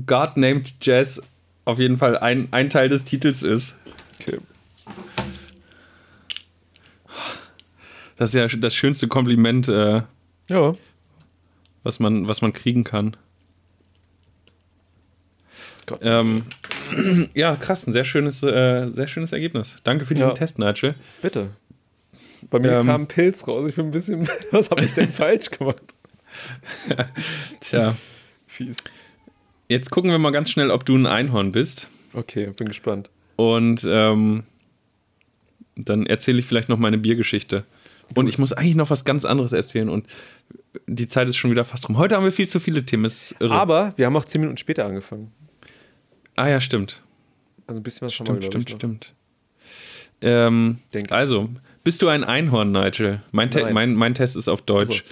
[0.06, 1.22] God Named Jazz
[1.64, 3.78] auf jeden Fall ein, ein Teil des Titels ist.
[4.20, 4.40] okay.
[8.18, 10.02] Das ist ja das schönste Kompliment, äh,
[10.50, 10.74] Ja.
[11.84, 13.16] was, man, was man kriegen kann.
[15.86, 16.00] Gott.
[16.02, 16.44] Ähm,
[17.34, 19.78] ja, krass, ein sehr schönes, äh, sehr schönes Ergebnis.
[19.84, 20.34] Danke für diesen Ja.
[20.36, 20.96] Test, Nigel.
[21.22, 21.52] Bitte.
[22.50, 22.86] Bei mir Ähm.
[22.86, 23.70] kam ein Pilz raus.
[23.70, 24.28] Ich bin ein bisschen.
[24.52, 25.82] Was habe ich denn falsch gemacht?
[27.62, 27.96] Tja,
[28.46, 28.78] Fies.
[29.70, 31.90] jetzt gucken wir mal ganz schnell, ob du ein Einhorn bist.
[32.14, 33.10] Okay, bin gespannt.
[33.38, 34.44] Und ähm,
[35.76, 37.66] dann erzähle ich vielleicht noch meine Biergeschichte.
[38.16, 40.08] Und ich muss eigentlich noch was ganz anderes erzählen und
[40.88, 41.98] die Zeit ist schon wieder fast rum.
[41.98, 43.12] Heute haben wir viel zu viele Themen.
[43.50, 45.32] Aber wir haben auch zehn Minuten später angefangen.
[46.36, 47.02] ah ja, stimmt.
[47.68, 48.74] Also ein bisschen was schon mal, Stimmt, stimmt, ich.
[48.74, 48.80] noch.
[48.80, 49.14] stimmt.
[50.22, 50.78] Ähm,
[51.10, 51.50] also,
[51.88, 53.22] bist du ein Einhorn, Nigel?
[53.32, 55.06] Mein, Te mein, mein Test ist auf Deutsch.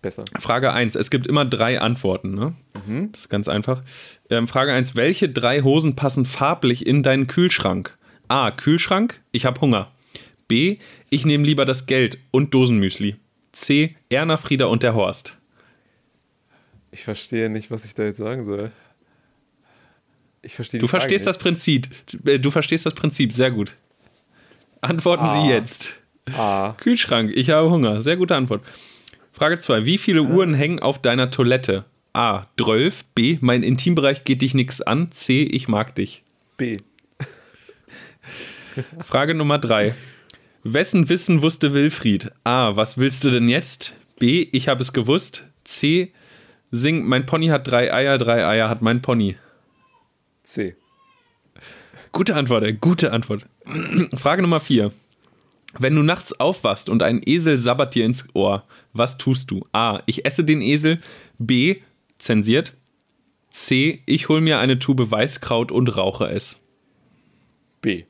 [0.00, 0.24] Besser.
[0.40, 0.94] Frage 1.
[0.94, 2.54] Es gibt immer drei Antworten, ne?
[2.86, 3.12] Mhm.
[3.12, 3.82] Das ist ganz einfach.
[4.30, 4.96] Ähm, Frage 1.
[4.96, 7.94] Welche drei Hosen passen farblich in deinen Kühlschrank?
[8.28, 8.50] A.
[8.50, 9.20] Kühlschrank.
[9.30, 9.92] Ich habe Hunger.
[10.48, 10.78] B.
[11.10, 13.16] Ich nehme lieber das Geld und Dosenmüsli.
[13.52, 13.94] C.
[14.08, 15.36] Erna, Frieda und der Horst.
[16.92, 18.72] Ich verstehe nicht, was ich da jetzt sagen soll.
[20.40, 21.90] Ich verstehe Du Frage verstehst das Prinzip.
[22.24, 23.34] Äh, Du verstehst das Prinzip.
[23.34, 23.76] Sehr gut.
[24.82, 25.42] Antworten Ah.
[25.42, 25.94] Sie jetzt.
[26.36, 27.32] Ah, Kühlschrank.
[27.34, 28.00] Ich habe Hunger.
[28.00, 28.62] Sehr gute Antwort.
[29.32, 29.84] Frage 2.
[29.86, 31.84] Wie viele Uhren hängen auf deiner Toilette?
[32.12, 32.44] A.
[32.60, 33.04] 12.
[33.14, 33.38] B.
[33.40, 35.10] Mein Intimbereich geht dich nix an.
[35.12, 35.42] C.
[35.42, 36.22] Ich mag dich.
[36.56, 36.78] B.
[39.06, 39.94] Frage Nummer drei.
[40.64, 42.30] Wessen Wissen wusste Wilfried?
[42.44, 42.76] A.
[42.76, 43.94] Was willst du denn jetzt?
[44.18, 44.48] B.
[44.52, 45.44] Ich habe es gewusst.
[45.64, 46.12] C.
[46.70, 49.36] Sing, mein Pony hat drei Eier, drei Eier hat mein Pony.
[50.42, 50.76] C.
[52.12, 53.46] Gute Antwort, ey, gute Antwort.
[54.16, 54.92] Frage Nummer vier.
[55.78, 59.66] Wenn du nachts aufwachst und ein Esel sabbert dir ins Ohr, was tust du?
[59.72, 60.00] A.
[60.04, 60.98] Ich esse den Esel.
[61.38, 61.80] B.
[62.18, 62.74] Zensiert.
[63.50, 64.02] C.
[64.04, 66.60] Ich hol mir eine Tube Weißkraut und rauche es.
[67.80, 68.04] B.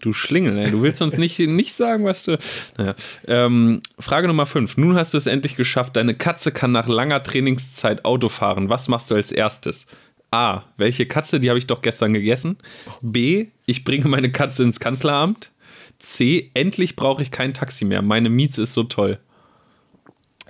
[0.00, 0.70] Du Schlingel, ey.
[0.70, 2.38] du willst uns nicht, nicht sagen, was du.
[2.76, 2.94] Naja.
[3.26, 4.76] Ähm, Frage Nummer 5.
[4.76, 5.96] Nun hast du es endlich geschafft.
[5.96, 8.68] Deine Katze kann nach langer Trainingszeit Auto fahren.
[8.68, 9.86] Was machst du als erstes?
[10.34, 10.64] A.
[10.76, 11.38] Welche Katze?
[11.38, 12.56] Die habe ich doch gestern gegessen.
[13.00, 13.46] B.
[13.66, 15.52] Ich bringe meine Katze ins Kanzleramt.
[16.00, 16.50] C.
[16.54, 18.02] Endlich brauche ich kein Taxi mehr.
[18.02, 19.20] Meine Mieze ist so toll.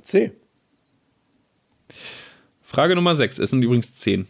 [0.02, 0.32] C.
[2.62, 3.38] Frage Nummer 6.
[3.38, 4.26] Es sind übrigens 10.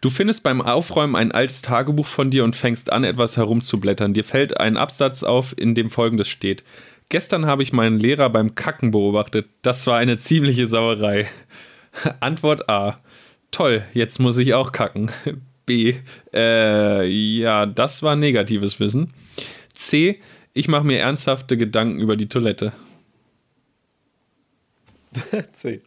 [0.00, 4.12] Du findest beim Aufräumen ein altes Tagebuch von dir und fängst an, etwas herumzublättern.
[4.12, 6.64] Dir fällt ein Absatz auf, in dem folgendes steht.
[7.10, 9.46] Gestern habe ich meinen Lehrer beim Kacken beobachtet.
[9.62, 11.28] Das war eine ziemliche Sauerei.
[12.20, 12.98] Antwort A.
[13.54, 15.12] Toll, jetzt muss ich auch kacken.
[15.64, 15.94] B.
[16.32, 19.12] Äh, ja, das war negatives Wissen.
[19.74, 20.20] C.
[20.54, 22.72] Ich mache mir ernsthafte Gedanken über die Toilette.
[25.52, 25.82] C.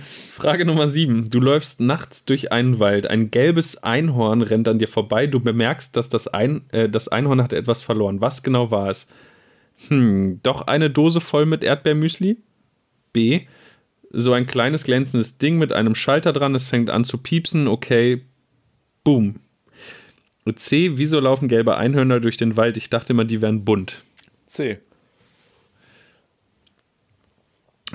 [0.00, 1.28] Frage Nummer 7.
[1.28, 3.06] Du läufst nachts durch einen Wald.
[3.06, 5.26] Ein gelbes Einhorn rennt an dir vorbei.
[5.26, 8.22] Du bemerkst, dass das, Ein äh, das Einhorn hat etwas verloren.
[8.22, 9.08] Was genau war es?
[9.88, 12.38] Hm, doch eine Dose voll mit Erdbeermüsli?
[13.12, 13.42] B.
[14.10, 18.22] So ein kleines glänzendes Ding mit einem Schalter dran, es fängt an zu piepsen, okay.
[19.04, 19.40] Boom.
[20.54, 20.96] C.
[20.96, 22.76] Wieso laufen gelbe Einhörner durch den Wald?
[22.76, 24.04] Ich dachte immer, die wären bunt.
[24.46, 24.78] C.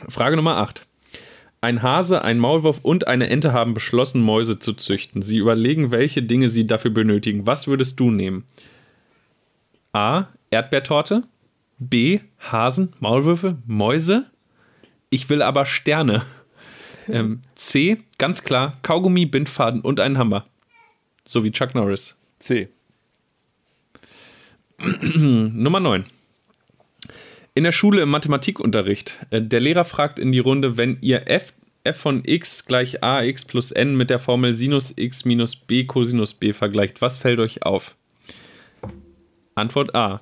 [0.10, 0.86] Frage Nummer 8.
[1.62, 5.22] Ein Hase, ein Maulwurf und eine Ente haben beschlossen, Mäuse zu züchten.
[5.22, 7.46] Sie überlegen, welche Dinge sie dafür benötigen.
[7.46, 8.46] Was würdest du nehmen?
[9.94, 10.26] A.
[10.50, 11.24] Erdbeertorte.
[11.78, 12.20] B.
[12.40, 14.31] Hasen, Maulwürfe, Mäuse.
[15.12, 16.26] Ich will aber Sterne.
[17.08, 17.98] Ähm, C.
[18.18, 20.48] Ganz klar, Kaugummi, Bindfaden und einen Hammer.
[21.26, 22.16] So wie Chuck Norris.
[22.40, 22.70] C.
[24.80, 26.06] Nummer 9.
[27.54, 29.20] In der Schule im Mathematikunterricht.
[29.30, 31.54] äh, Der Lehrer fragt in die Runde, wenn ihr f,
[31.84, 36.34] f von x gleich ax plus n mit der Formel Sinus x minus b Cosinus
[36.34, 37.96] b vergleicht, was fällt euch auf?
[39.56, 40.22] Antwort A.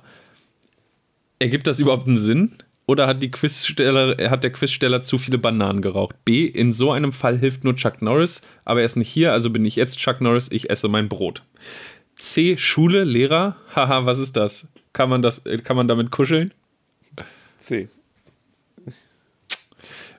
[1.38, 2.58] Ergibt das überhaupt einen Sinn?
[2.90, 6.16] Oder hat, die Quizsteller, hat der Quizsteller zu viele Bananen geraucht?
[6.24, 6.44] B.
[6.46, 9.64] In so einem Fall hilft nur Chuck Norris, aber er ist nicht hier, also bin
[9.64, 11.44] ich jetzt Chuck Norris, ich esse mein Brot.
[12.16, 12.58] C.
[12.58, 13.56] Schule, Lehrer.
[13.76, 14.66] Haha, was ist das?
[14.92, 16.52] Kann man, das, äh, kann man damit kuscheln?
[17.58, 17.88] C.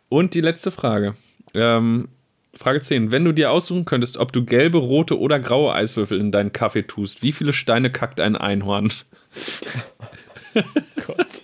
[0.08, 1.16] Und die letzte Frage.
[1.54, 2.08] Ähm,
[2.54, 3.12] Frage 10.
[3.12, 6.84] Wenn du dir aussuchen könntest, ob du gelbe, rote oder graue Eiswürfel in deinen Kaffee
[6.84, 8.94] tust, wie viele Steine kackt ein Einhorn?
[11.06, 11.42] Gott.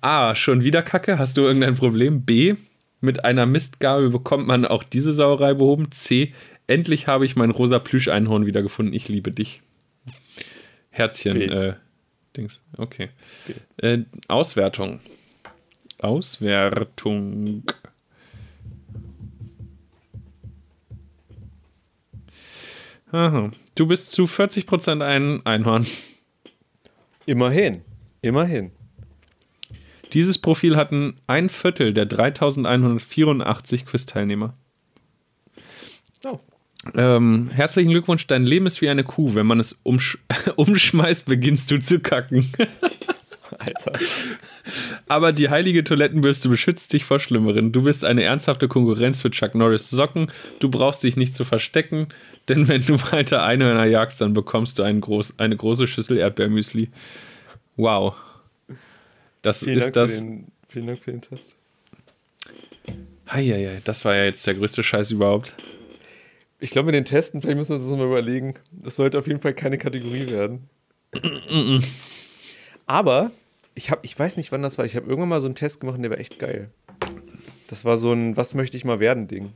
[0.00, 0.34] A.
[0.34, 1.18] Schon wieder Kacke?
[1.18, 2.24] Hast du irgendein Problem?
[2.24, 2.54] B.
[3.00, 5.92] Mit einer Mistgabel bekommt man auch diese Sauerei behoben.
[5.92, 6.32] C.
[6.66, 8.94] Endlich habe ich mein rosa Plüscheinhorn wiedergefunden.
[8.94, 9.62] Ich liebe dich.
[10.90, 11.40] Herzchen.
[11.40, 11.74] Äh,
[12.36, 12.62] Dings.
[12.76, 13.10] Okay.
[13.76, 15.00] Äh, Auswertung.
[15.98, 17.64] Auswertung.
[23.12, 23.50] Aha.
[23.74, 25.86] Du bist zu 40% ein Einhorn.
[27.26, 27.82] Immerhin.
[28.22, 28.70] Immerhin.
[30.12, 34.54] Dieses Profil hatten ein Viertel der 3184 Quiz-Teilnehmer.
[36.24, 36.38] Oh.
[36.94, 39.34] Ähm, herzlichen Glückwunsch, dein Leben ist wie eine Kuh.
[39.34, 40.18] Wenn man es umsch
[40.56, 42.52] umschmeißt, beginnst du zu kacken.
[43.58, 43.92] Alter.
[45.08, 47.72] Aber die heilige Toilettenbürste beschützt dich vor Schlimmeren.
[47.72, 50.30] Du bist eine ernsthafte Konkurrenz für Chuck Norris Socken.
[50.58, 52.08] Du brauchst dich nicht zu verstecken,
[52.48, 56.90] denn wenn du weiter Einhörner jagst, dann bekommst du einen groß, eine große Schüssel Erdbeermüsli.
[57.76, 58.16] Wow.
[59.42, 60.10] Das Vielen, ist Dank das.
[60.10, 61.56] Den, vielen Dank für den Test.
[63.30, 65.54] Heieiei, das war ja jetzt der größte Scheiß überhaupt.
[66.58, 68.54] Ich glaube, mit den Testen, vielleicht müssen wir uns das mal überlegen.
[68.72, 70.68] Das sollte auf jeden Fall keine Kategorie werden.
[72.86, 73.30] Aber
[73.74, 74.84] ich, hab, ich weiß nicht, wann das war.
[74.84, 76.70] Ich habe irgendwann mal so einen Test gemacht, der war echt geil.
[77.68, 79.52] Das war so ein Was möchte ich mal werden Ding.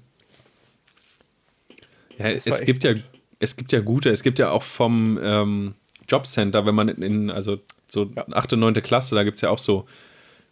[2.18, 2.94] Ja, Das es gibt ja,
[3.38, 5.74] es gibt ja gute, es gibt ja auch vom ähm,
[6.08, 7.58] Jobcenter, wenn man in, also
[7.88, 8.26] so Ja.
[8.30, 8.52] 8.
[8.54, 8.74] und 9.
[8.82, 9.86] Klasse, da gibt es ja auch so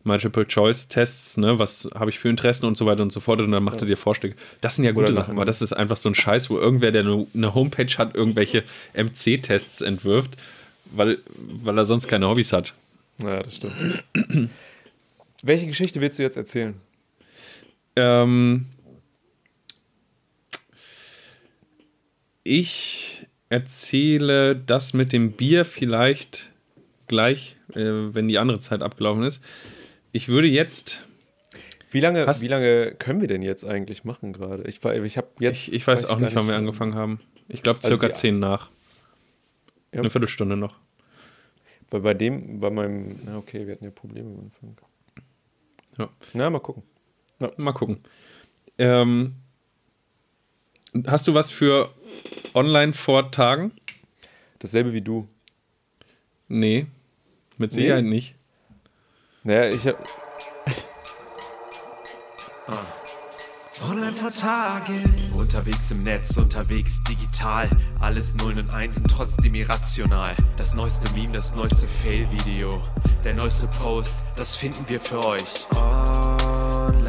[0.04, 3.62] Multiple-Choice-Tests, ne, was habe ich für Interessen und so weiter und so fort und dann
[3.64, 3.82] macht Ja.
[3.82, 4.36] er dir Vorschläge.
[4.60, 5.44] Das sind ja gute Sachen, aber ja.
[5.46, 8.64] das ist einfach so ein Scheiß, wo irgendwer, der eine Homepage hat, irgendwelche
[8.94, 10.36] MC-Tests entwirft,
[10.92, 12.74] weil, weil er sonst keine Hobbys hat.
[13.18, 14.04] Naja, das stimmt.
[15.42, 16.74] Welche Geschichte willst du jetzt erzählen?
[17.96, 18.66] Ähm,
[22.44, 26.50] ich erzähle das mit dem Bier vielleicht
[27.06, 29.42] gleich, äh, wenn die andere Zeit abgelaufen ist.
[30.12, 31.02] Ich würde jetzt,
[31.90, 34.64] Wie lange, Hast- wie lange können wir denn jetzt eigentlich machen gerade?
[34.68, 35.68] Ich, ich habe jetzt.
[35.68, 37.20] ich, ich weiß, auch gar nicht, wann wir angefangen haben.
[37.48, 38.70] Ich glaube Also circa die- 10 nach.
[39.92, 40.00] Ja.
[40.00, 40.76] Eine Viertelstunde noch.
[41.90, 43.18] Weil bei dem, bei meinem.
[43.24, 44.76] Na, okay, wir hatten ja Probleme am Anfang.
[45.98, 46.10] Ja.
[46.34, 46.82] Na, mal gucken.
[47.56, 48.00] Mal gucken.
[48.76, 49.34] Ähm,
[51.06, 51.94] hast du was für
[52.54, 53.72] online vor Tagen?
[54.58, 55.28] Dasselbe wie du.
[56.48, 56.86] Nee,
[57.56, 57.80] mit Nee?
[57.82, 58.34] Sicherheit nicht.
[59.44, 59.98] Naja, ich habe.
[63.80, 65.04] Online vor Tagen.
[65.32, 67.70] Unterwegs im Netz, unterwegs digital.
[68.00, 70.34] Alles Nullen und Einsen, trotzdem irrational.
[70.56, 72.82] Das neueste Meme, das neueste Fail-Video.
[73.22, 75.66] Der neueste Post, das finden wir für euch.
[75.76, 77.06] Online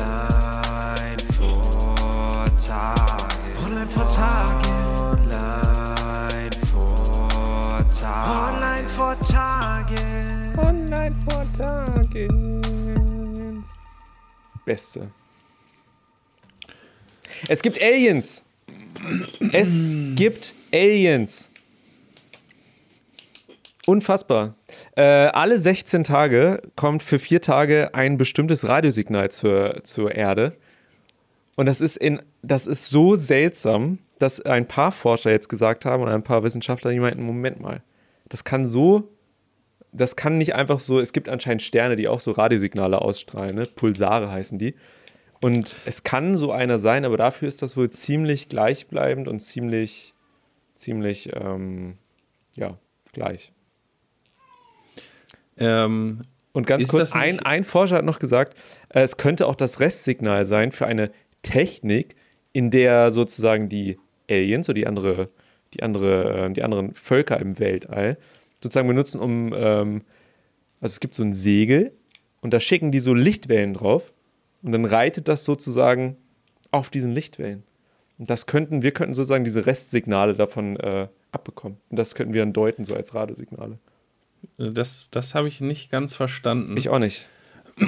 [1.36, 3.58] vor Tagen.
[3.66, 4.74] Online vor Tagen.
[5.12, 8.54] Online vor Tagen.
[8.54, 10.56] Online vor Tagen.
[10.58, 12.62] Online vor Tagen.
[14.64, 15.10] Beste.
[17.48, 18.44] Es gibt Aliens.
[19.52, 21.50] Es gibt Aliens.
[23.86, 24.56] Unfassbar.
[24.96, 30.56] Äh, alle 16 Tage kommt für vier Tage ein bestimmtes Radiosignal zur, zur Erde.
[31.56, 36.04] Und das ist, in, das ist so seltsam, dass ein paar Forscher jetzt gesagt haben
[36.04, 37.82] und ein paar Wissenschaftler, die meinten, Moment mal,
[38.28, 39.10] das kann so
[39.92, 43.64] das kann nicht einfach so, es gibt anscheinend Sterne, die auch so Radiosignale ausstrahlen, ne?
[43.64, 44.76] Pulsare heißen die.
[45.42, 50.14] Und es kann so einer sein, aber dafür ist das wohl ziemlich gleichbleibend und ziemlich,
[50.76, 51.98] ziemlich, ähm,
[52.58, 52.78] ja,
[53.14, 53.54] gleich.
[55.58, 58.58] Ähm, Und ganz kurz, ein, ein Forscher hat noch gesagt,
[58.90, 61.12] äh, es könnte auch das Restsignal sein für eine
[61.42, 62.16] Technik,
[62.52, 63.98] in der sozusagen die
[64.30, 65.30] Aliens oder die, andere,
[65.74, 68.18] die, andere, äh, die anderen Völker im Weltall
[68.62, 70.02] sozusagen benutzen, um, ähm,
[70.82, 71.94] also es gibt so ein Segel
[72.42, 74.12] und da schicken die so Lichtwellen drauf
[74.62, 76.18] und dann reitet das sozusagen
[76.72, 77.64] auf diesen Lichtwellen.
[78.18, 81.78] Und das könnten, wir könnten sozusagen diese Restsignale davon äh, abbekommen.
[81.90, 83.80] Und das könnten wir dann deuten, so als Radiosignale.
[84.58, 86.76] das das habe ich nicht ganz verstanden.
[86.78, 87.28] Ich auch nicht.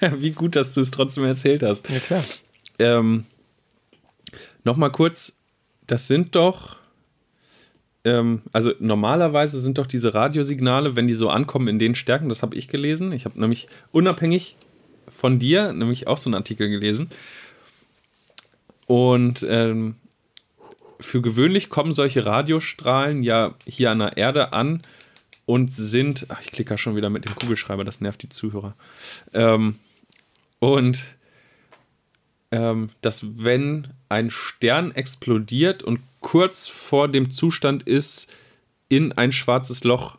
[0.00, 1.88] Wie gut, dass du es trotzdem erzählt hast.
[1.88, 2.24] Ja, klar.
[2.78, 3.24] Ähm,
[4.64, 5.34] Nochmal kurz,
[5.86, 6.76] das sind doch,
[8.04, 12.42] ähm, also normalerweise sind doch diese Radiosignale, wenn die so ankommen in den Stärken, das
[12.42, 13.12] habe ich gelesen.
[13.12, 14.56] Ich habe nämlich unabhängig
[15.18, 17.10] von dir nämlich auch so einen Artikel gelesen.
[18.86, 19.96] Und ähm,
[21.00, 24.82] für gewöhnlich kommen solche Radiostrahlen ja hier an der Erde an
[25.44, 28.76] und sind, ach, ich klicke schon wieder mit dem Kugelschreiber, das nervt die Zuhörer.
[29.32, 29.80] Ähm,
[30.60, 31.02] und
[32.52, 38.32] ähm, dass wenn ein Stern explodiert und kurz vor dem Zustand ist,
[38.88, 40.16] in ein schwarzes Loch,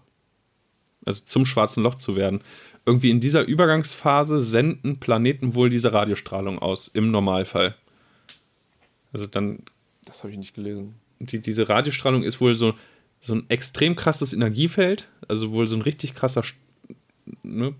[1.05, 2.41] also zum schwarzen Loch zu werden,
[2.89, 7.75] irgendwie in dieser Übergangsphase senden Planeten wohl diese Radiostrahlung aus, im Normalfall.
[9.13, 9.63] Also dann,
[10.05, 10.95] Das habe ich nicht gelesen.
[11.19, 12.73] die, diese Radiostrahlung ist wohl so,
[13.21, 16.43] so ein extrem krasses Energiefeld, also wohl so ein richtig krasser
[17.43, 17.75] ne,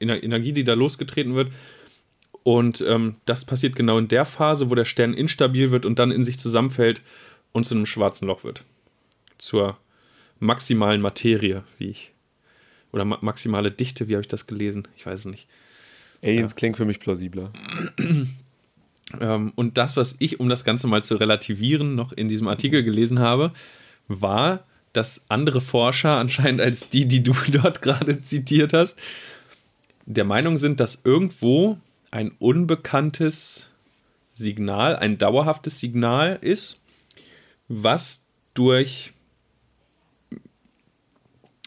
[0.00, 1.50] Energie, die da losgetreten wird.
[2.42, 6.10] Und ähm, das passiert genau in der Phase, wo der Stern instabil wird und dann
[6.10, 7.00] in sich zusammenfällt
[7.52, 8.64] und zu einem schwarzen Loch wird.
[9.38, 9.78] Zur
[10.40, 12.13] maximalen Materie, wie ich.
[12.94, 14.86] Oder ma maximale Dichte, wie habe ich das gelesen?
[14.96, 15.48] Ich weiß es nicht.
[16.22, 17.52] Aliens klingt für mich plausibler.
[19.20, 22.82] Ähm, und das, was ich, um das Ganze mal zu relativieren, noch in diesem Artikel
[22.82, 23.52] gelesen habe,
[24.08, 24.64] war,
[24.94, 28.98] dass andere Forscher, anscheinend als die, die du dort gerade zitiert hast,
[30.06, 31.76] der Meinung sind, dass irgendwo
[32.10, 33.68] ein unbekanntes
[34.34, 36.80] Signal, ein dauerhaftes Signal ist,
[37.68, 38.24] was
[38.54, 39.12] durch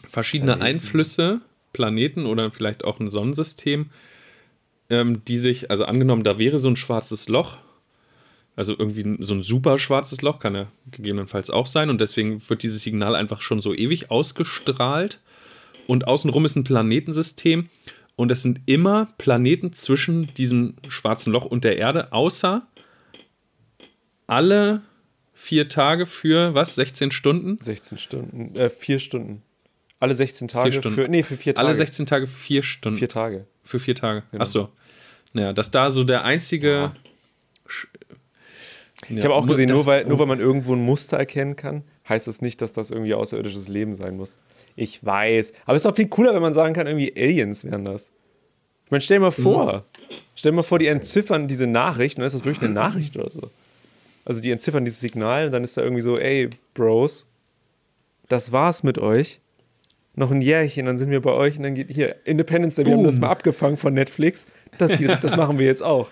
[0.08, 0.76] verschiedene Planeten.
[0.76, 1.40] Einflüsse,
[1.72, 3.90] Planeten oder vielleicht auch ein Sonnensystem,
[4.90, 7.58] ähm, die sich, also angenommen, da wäre so ein schwarzes Loch,
[8.56, 12.62] also irgendwie so ein super schwarzes Loch, kann ja gegebenenfalls auch sein, und deswegen wird
[12.62, 15.20] dieses Signal einfach schon so ewig ausgestrahlt.
[15.86, 17.68] Und außenrum ist ein Planetensystem,
[18.16, 22.66] und es sind immer Planeten zwischen diesem schwarzen Loch und der Erde, außer
[24.26, 24.82] alle
[25.34, 26.74] vier Tage für was?
[26.74, 27.58] 16 Stunden?
[27.62, 29.42] 16 Stunden, äh, vier Stunden.
[30.00, 30.94] Alle 16 Tage Stunden.
[30.94, 31.66] für, nee, für vier Tage.
[31.66, 32.98] Alle 16 Tage vier Stunden.
[32.98, 33.46] Vier Tage.
[33.64, 34.22] Für vier Tage.
[34.30, 34.42] Genau.
[34.44, 34.68] Ach so.
[35.32, 36.70] Naja, dass da so der einzige.
[36.70, 36.94] Ja.
[39.08, 41.84] Ich Ja, habe auch gesehen, nur weil, nur weil man irgendwo ein Muster erkennen kann,
[42.08, 44.38] heißt das nicht, dass das irgendwie außerirdisches Leben sein muss.
[44.74, 45.52] Ich weiß.
[45.66, 48.10] Aber es ist doch viel cooler, wenn man sagen kann, irgendwie Aliens wären das.
[48.86, 49.84] Ich meine, stell dir mal vor.
[50.34, 53.16] Stell dir mal vor, die entziffern diese Nachricht und dann ist das wirklich eine Nachricht
[53.16, 53.50] oder so.
[54.24, 57.26] Also die entziffern dieses Signal und dann ist da irgendwie so, ey, Bros,
[58.28, 59.40] das war's mit euch.
[60.18, 62.94] Noch ein Jährchen, dann sind wir bei euch und dann geht hier Independence Day, wir
[62.94, 64.46] haben das mal abgefangen von Netflix.
[64.76, 66.10] Das, geht, das machen wir jetzt auch.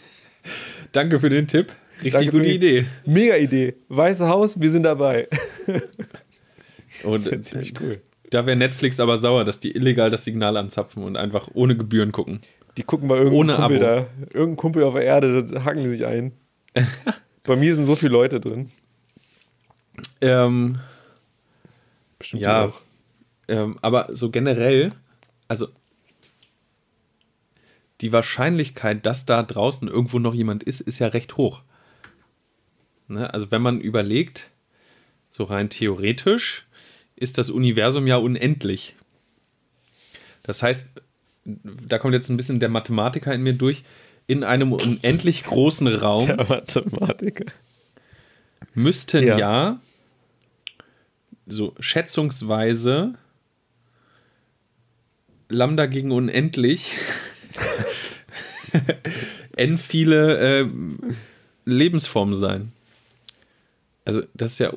[0.92, 1.72] Danke für den Tipp.
[1.96, 2.86] Richtig Danke gute Idee.
[3.04, 3.74] Mega Idee.
[3.88, 5.26] Weiße Haus, wir sind dabei.
[7.02, 8.00] Und wäre ziemlich cool.
[8.30, 12.12] da wäre Netflix aber sauer, dass die illegal das Signal anzapfen und einfach ohne Gebühren
[12.12, 12.40] gucken.
[12.76, 13.84] Die gucken bei irgendeinem Ohne Kumpel Abo.
[13.84, 14.06] da.
[14.32, 16.32] Irgendein Kumpel auf der Erde, da hacken die sich ein.
[17.44, 18.70] bei mir sind so viele Leute drin.
[20.20, 20.78] Ähm,
[22.18, 22.66] Bestimmt Ja.
[22.66, 22.80] auch.
[23.48, 24.90] Ähm, aber so generell,
[25.48, 25.68] also
[28.00, 31.62] die Wahrscheinlichkeit, dass da draußen irgendwo noch jemand ist, ist ja recht hoch.
[33.08, 33.32] Ne?
[33.32, 34.50] Also wenn man überlegt,
[35.30, 36.66] so rein theoretisch,
[37.14, 38.94] ist das Universum ja unendlich.
[40.42, 40.86] Das heißt,
[41.44, 43.84] da kommt jetzt ein bisschen der Mathematiker in mir durch,
[44.26, 47.46] in einem unendlich großen Raum Der Mathematiker.
[48.74, 49.38] müssten Ja.
[49.38, 49.80] ja.
[51.46, 53.14] so schätzungsweise
[55.48, 56.92] Lambda gegen unendlich
[59.56, 60.68] n viele äh,
[61.64, 62.72] Lebensformen sein.
[64.04, 64.72] Also das ist ja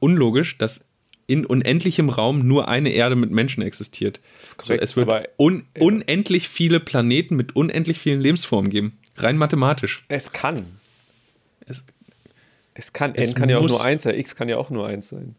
[0.00, 0.80] unlogisch, dass
[1.26, 4.20] in unendlichem Raum nur eine Erde mit Menschen existiert.
[4.42, 5.82] Das korrekt, es wird un ja.
[5.82, 8.98] unendlich viele Planeten mit unendlich vielen Lebensformen geben.
[9.16, 10.04] Rein mathematisch.
[10.08, 10.66] es kann.
[11.66, 11.84] Es,
[12.74, 13.14] Es kann.
[13.14, 14.18] Es N kann ja auch nur eins sein.
[14.18, 15.36] X kann ja auch nur eins sein.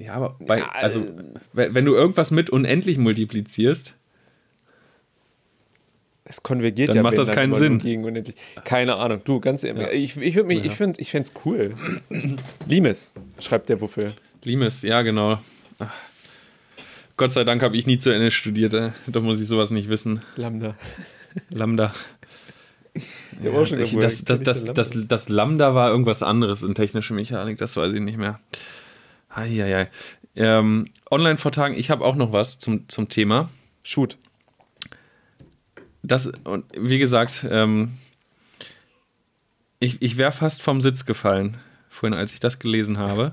[0.00, 1.00] Ja, aber bei, also,
[1.52, 3.96] we- wenn du irgendwas mit unendlich multiplizierst,
[6.24, 7.78] Es konvergiert Dann ja macht das dann keinen Sinn.
[7.80, 8.36] Gegen unendlich.
[8.64, 9.20] Keine Ahnung.
[9.24, 9.82] Du, ganz ehrlich.
[9.82, 9.90] Ja.
[9.90, 10.64] Ich, ich mich, Ja.
[10.66, 11.74] ich finde, es cool.
[12.68, 14.12] Limes, schreibt der wofür.
[14.44, 15.40] Limes, ja, genau.
[15.80, 15.92] Ach.
[17.16, 18.92] Gott sei Dank habe ich nie zu Ende studiert, äh.
[19.08, 20.20] da muss ich sowas nicht wissen.
[20.36, 20.76] Lambda.
[21.50, 21.92] Lambda.
[23.52, 27.76] Auch schon ich, das, das, das, das Lambda war irgendwas anderes in technischer Mechanik, das
[27.76, 28.40] weiß ich nicht mehr.
[29.30, 29.88] Eieiei.
[30.36, 33.48] Ähm, online vor Tagen, ich habe auch noch was zum, zum Thema.
[33.82, 34.16] Shoot.
[36.02, 37.98] Das, und wie gesagt, ähm,
[39.78, 41.58] ich, ich wäre fast vom Sitz gefallen,
[41.88, 43.32] vorhin, als ich das gelesen habe.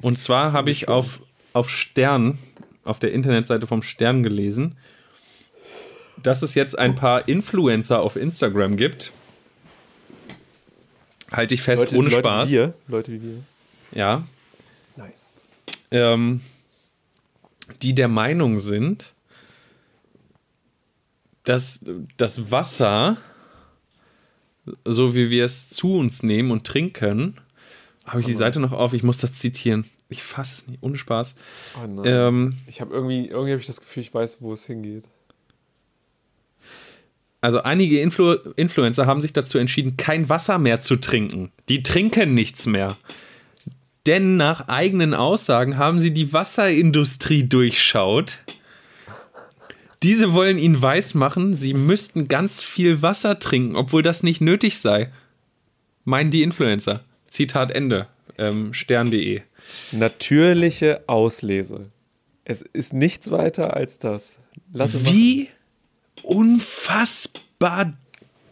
[0.00, 1.20] Und zwar habe ich auf,
[1.52, 2.38] auf Stern,
[2.84, 4.76] auf der Internetseite vom Stern gelesen,
[6.22, 9.12] dass es jetzt ein paar Influencer auf Instagram gibt.
[11.30, 12.50] Halte ich fest, Leute, ohne Leute Spaß.
[12.50, 12.74] Wie wir.
[12.86, 13.42] Leute wie wir.
[13.94, 14.26] Ja,
[14.96, 15.40] Nice.
[15.90, 16.40] ähm,
[17.82, 19.12] die der Meinung sind,
[21.44, 21.80] dass
[22.16, 23.16] das Wasser,
[24.84, 27.38] so wie wir es zu uns nehmen und trinken,
[28.06, 29.84] habe ich die Seite noch auf, ich muss das zitieren.
[30.08, 31.34] Ich fasse es nicht, ohne Spaß.
[31.82, 32.04] Oh nein.
[32.04, 35.04] Ähm, ich habe irgendwie, irgendwie habe ich das Gefühl, ich weiß, wo es hingeht.
[37.40, 41.52] also einige Influ Influencer haben sich dazu entschieden, kein Wasser mehr zu trinken.
[41.68, 42.96] Die trinken nichts mehr.
[44.06, 48.38] Denn nach eigenen Aussagen haben sie die Wasserindustrie durchschaut.
[50.02, 55.10] Diese wollen ihnen weismachen, sie müssten ganz viel Wasser trinken, obwohl das nicht nötig sei.
[56.04, 57.04] Meinen die Influencer.
[57.28, 58.08] Zitat Ende.
[58.36, 59.40] Ähm, Stern.de.
[59.92, 61.90] Natürliche Auslese.
[62.44, 64.38] Es ist nichts weiter als das.
[64.74, 65.48] Lass Wie
[66.22, 67.94] unfassbar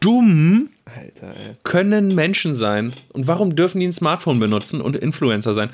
[0.03, 0.71] dumm.
[0.85, 2.93] Alter, können Menschen sein.
[3.13, 5.71] Und warum dürfen die ein Smartphone benutzen und Influencer sein?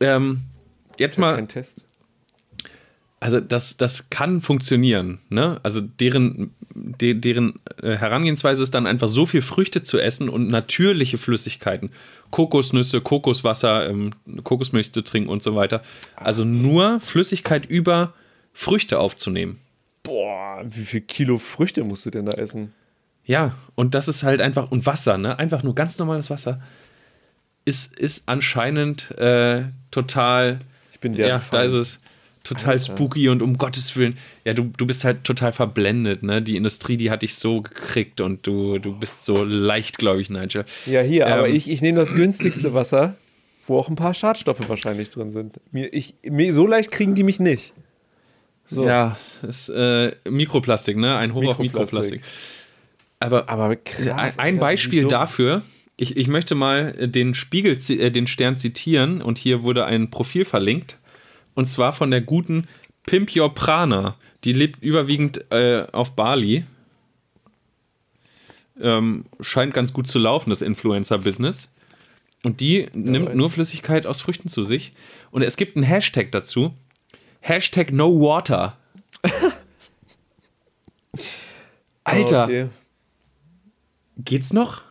[0.00, 0.40] Ähm,
[0.98, 1.84] jetzt mal, Kein Test.
[3.20, 5.20] also das, das kann funktionieren.
[5.28, 5.60] Ne?
[5.62, 10.48] Also deren, de, deren äh, Herangehensweise ist dann einfach so viel Früchte zu essen und
[10.48, 11.90] natürliche Flüssigkeiten.
[12.30, 14.12] Kokosnüsse, Kokoswasser, ähm,
[14.44, 15.82] Kokosmilch zu trinken und so weiter.
[16.16, 18.14] Also nur Flüssigkeit über
[18.52, 19.60] Früchte aufzunehmen.
[20.02, 22.72] Boah, wie viel Kilo Früchte musst du denn da essen?
[23.28, 25.38] Ja, und das ist halt einfach, und Wasser, ne?
[25.38, 26.60] Einfach nur ganz normales Wasser.
[27.66, 30.58] Ist, ist anscheinend äh, total,
[30.90, 31.98] Ich bin der ja, da ist es
[32.42, 32.96] total Alter.
[32.96, 34.16] spooky und um Gottes Willen,
[34.46, 36.40] ja, du, du bist halt total verblendet, ne?
[36.40, 40.30] Die Industrie, die hat dich so gekriegt und du, du bist so leicht, glaube ich,
[40.30, 40.64] Nigel.
[40.86, 41.54] Ja, hier, aber Ähm.
[41.54, 43.16] ich, ich nehme das günstigste Wasser,
[43.66, 45.60] wo auch ein paar Schadstoffe wahrscheinlich drin sind.
[45.70, 47.74] Mir, ich, mir, so leicht kriegen die mich nicht.
[48.64, 48.86] So.
[48.86, 51.16] Ja, ist äh, Mikroplastik, ne?
[51.16, 52.22] Ein Hoch auf Mikroplastik.
[53.20, 54.38] Aber Aber krass.
[54.38, 55.62] ein, Beispiel dafür,
[55.96, 60.44] ich, ich möchte mal den Spiegel, äh, den Stern zitieren und hier wurde ein Profil
[60.44, 60.98] verlinkt
[61.54, 62.68] und zwar von der guten
[63.04, 64.16] Pimp Prana.
[64.44, 66.64] Die lebt überwiegend äh, auf Bali.
[68.80, 71.72] Ähm, scheint ganz gut zu laufen, das Influencer-Business.
[72.44, 73.34] Und die nimmt weiß.
[73.34, 74.92] nur Flüssigkeit aus Früchten zu sich.
[75.32, 76.74] Und es gibt einen Hashtag dazu.
[77.40, 78.76] Hashtag No Water.
[82.04, 82.68] Alter, Okay.
[84.18, 84.82] Geht's noch?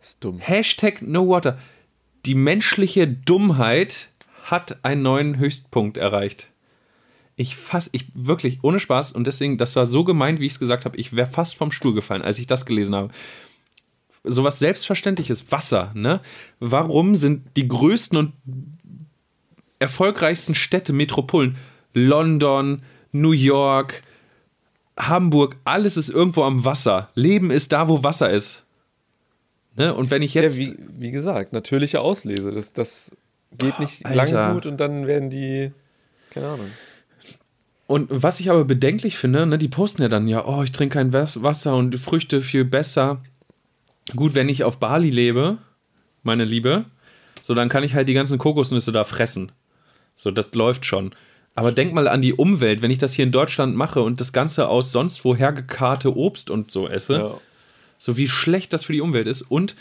[0.00, 0.38] Ist dumm.
[0.38, 1.58] Hashtag No Water.
[2.24, 4.08] Die menschliche Dummheit
[4.44, 6.50] hat einen neuen Höchstpunkt erreicht.
[7.36, 10.58] Ich fass, ich wirklich, ohne Spaß, und deswegen, das war so gemeint, wie ich es
[10.58, 13.12] gesagt habe, ich wäre fast vom Stuhl gefallen, als ich das gelesen habe.
[14.24, 16.20] Sowas Selbstverständliches, Wasser, ne?
[16.58, 18.32] Warum sind die größten und
[19.78, 21.56] erfolgreichsten Städte, Metropolen,
[21.94, 24.02] London, New York,
[25.08, 27.10] Hamburg, alles ist irgendwo am Wasser.
[27.14, 28.64] Leben ist da, wo Wasser ist.
[29.76, 29.94] Ne?
[29.94, 30.58] Und wenn ich jetzt.
[30.58, 32.50] Ja, wie, wie gesagt, natürliche Auslese.
[32.52, 33.12] Das, das
[33.56, 34.32] geht nicht Alter.
[34.32, 35.72] lange gut und dann werden die.
[36.30, 36.70] Keine Ahnung.
[37.86, 40.94] Und was ich aber bedenklich finde, ne, die posten ja dann ja, oh, ich trinke
[40.94, 43.20] kein Was- Wasser und die Früchte viel besser.
[44.14, 45.58] Gut, wenn ich auf Bali lebe,
[46.22, 46.84] meine Liebe,
[47.42, 49.50] so dann kann ich halt die ganzen Kokosnüsse da fressen.
[50.14, 51.14] So, das läuft schon.
[51.54, 54.32] Aber denk mal an die Umwelt, wenn ich das hier in Deutschland mache und das
[54.32, 57.40] Ganze aus sonst woher gekarrte Obst und so esse, Ja.
[57.98, 59.42] so wie schlecht das für die Umwelt ist.
[59.42, 59.74] Und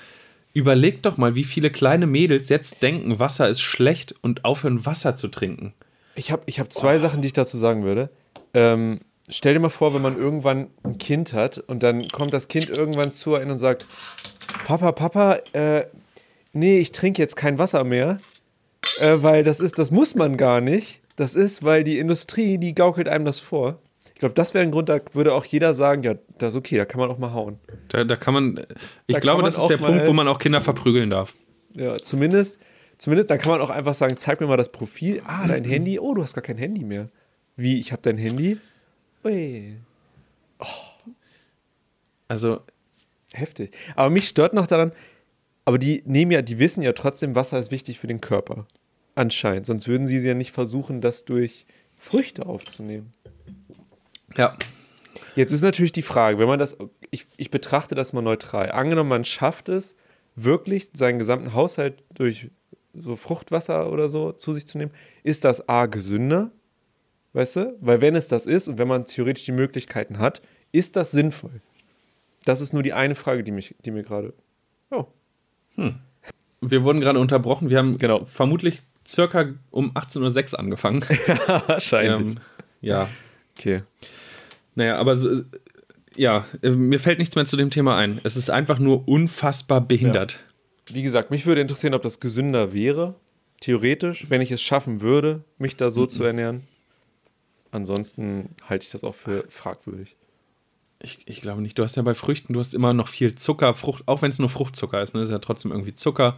[0.53, 5.15] überleg doch mal, wie viele kleine Mädels jetzt denken, Wasser ist schlecht und aufhören, Wasser
[5.15, 5.73] zu trinken.
[6.15, 8.09] Ich habe ich hab zwei Sachen, die ich dazu sagen würde.
[8.53, 8.99] Ähm,
[9.29, 12.69] stell dir mal vor, wenn man irgendwann ein Kind hat und dann kommt das Kind
[12.69, 13.85] irgendwann zu einem und sagt:
[14.65, 15.85] Papa, Papa, äh,
[16.51, 18.19] nee, ich trinke jetzt kein Wasser mehr,
[18.99, 20.99] äh, weil das ist, das muss man gar nicht.
[21.19, 23.81] Das ist, weil die Industrie, die gaukelt einem das vor.
[24.13, 26.77] Ich glaube, das wäre ein Grund, da würde auch jeder sagen: Ja, das ist okay,
[26.77, 27.59] da kann man auch mal hauen.
[27.89, 28.65] Da, da kann man,
[29.07, 31.33] ich Da glaube, man das ist der Punkt, wo man auch Kinder verprügeln darf.
[31.75, 32.59] Ja, zumindest,
[32.97, 35.21] Zumindest, dann kann man auch einfach sagen, zeig mir mal das Profil.
[35.25, 35.99] Ah, dein Handy.
[35.99, 37.09] Oh, du hast gar kein Handy mehr.
[37.55, 38.57] Wie, ich habe dein Handy?
[39.23, 39.77] Ui.
[42.27, 42.59] Also,
[43.33, 43.75] Heftig.
[43.95, 44.91] Aber mich stört noch daran,
[45.65, 48.65] aber die nehmen ja, die wissen ja trotzdem, Wasser ist wichtig für den Körper.
[49.19, 49.65] Anscheinend.
[49.65, 51.65] Sonst würden sie ja nicht versuchen, das durch
[51.97, 53.11] Früchte aufzunehmen.
[54.37, 54.57] ja.
[55.35, 56.77] Jetzt ist natürlich die Frage, wenn man das,
[57.11, 58.71] ich, ich betrachte das mal neutral.
[58.71, 59.97] Angenommen, man schafft es,
[60.35, 62.49] wirklich seinen gesamten Haushalt durch
[62.93, 64.91] so Fruchtwasser oder so zu sich zu nehmen,
[65.23, 66.51] ist das A gesünder?
[67.33, 67.77] Weißt du?
[67.81, 70.41] Weil wenn es das ist und wenn man theoretisch die Möglichkeiten hat,
[70.71, 71.61] ist das sinnvoll?
[72.45, 74.33] Das ist nur die eine Frage, die, mich, die mir gerade.
[74.91, 75.07] Oh.
[76.61, 77.69] Wir wurden gerade unterbrochen.
[77.69, 78.23] Wir haben Genau.
[78.25, 81.01] vermutlich circa um 18.06 Uhr angefangen.
[81.67, 82.35] Wahrscheinlich.
[82.35, 82.41] ähm,
[82.81, 83.09] ja.
[83.57, 83.83] okay.
[84.75, 85.43] Naja, aber so,
[86.15, 88.21] ja, äh, mir fällt nichts mehr zu dem Thema ein.
[88.23, 90.39] Es ist einfach nur unfassbar behindert.
[90.87, 93.15] Wie gesagt, mich würde interessieren, ob das gesünder wäre,
[93.61, 96.63] theoretisch, wenn ich es schaffen würde, mich da so zu ernähren.
[97.71, 100.15] Ansonsten halte ich das auch für fragwürdig.
[101.01, 101.77] Ich, ich glaube nicht.
[101.77, 104.39] Du hast ja bei Früchten, du hast immer noch viel Zucker, Frucht, auch wenn es
[104.39, 106.37] nur Fruchtzucker ist, ne, ist ja trotzdem irgendwie Zucker.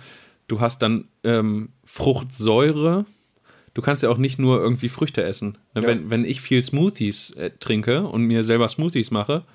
[0.51, 3.05] Du hast dann ähm, Fruchtsäure.
[3.73, 5.57] Du kannst ja auch nicht nur irgendwie Früchte essen.
[5.73, 5.87] Ne, Ja.
[5.87, 9.45] Wenn, wenn ich viel Smoothies äh, trinke und mir selber Smoothies mache,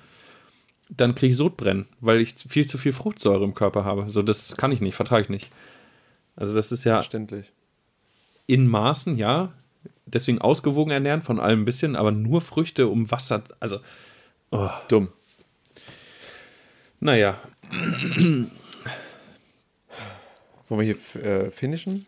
[0.89, 4.09] dann kriege ich Sodbrennen, weil ich viel zu viel Fruchtsäure im Körper habe.
[4.09, 5.51] So, das kann ich nicht, vertrage ich nicht.
[6.35, 7.51] Also das ist ja Verständlich.
[8.47, 9.53] in Maßen, ja.
[10.07, 13.43] Deswegen ausgewogen ernähren, von allem ein bisschen, aber nur Früchte um Wasser.
[13.59, 13.81] Also,
[14.49, 15.09] oh, Dumm.
[16.99, 17.37] naja.
[20.69, 22.05] Wollen wir hier äh, finishen?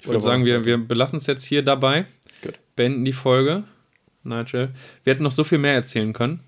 [0.00, 2.06] Ich würde sagen, wir, wir- belassen es jetzt hier dabei.
[2.42, 2.58] Gut.
[2.76, 3.64] Beenden die Folge.
[4.22, 4.70] Nigel.
[5.04, 6.40] Wir hätten noch so viel mehr erzählen können.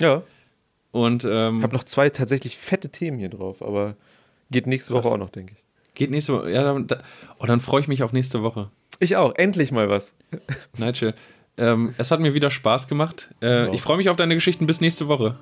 [0.00, 0.22] Ja.
[0.90, 3.96] Und ähm, Ich habe noch zwei tatsächlich fette Themen hier drauf, aber
[4.50, 5.12] geht nächste Woche Was?
[5.12, 5.94] auch noch, denke ich.
[5.94, 6.50] geht nächste Woche.
[6.50, 7.02] Ja, dann, da,
[7.38, 8.70] oh, dann freue ich mich auf nächste Woche.
[8.98, 9.34] Ich auch.
[9.36, 10.14] Endlich mal was.
[10.78, 11.14] Nigel.
[11.56, 13.30] ähm, es hat mir wieder Spaß gemacht.
[13.40, 13.74] Äh, Auch.
[13.74, 15.38] ich freue mich auf deine Geschichten bis nächste Woche.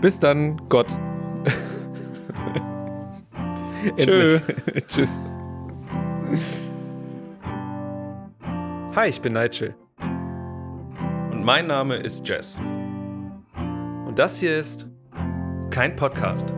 [0.00, 0.88] Bis dann, Gott.
[3.96, 4.42] Endlich.
[4.86, 5.18] Tschüss.
[8.94, 9.74] Hi, ich bin Nigel.
[11.30, 12.60] Und mein Name ist Jess.
[14.06, 14.86] Und das hier ist
[15.70, 16.52] kein Podcast.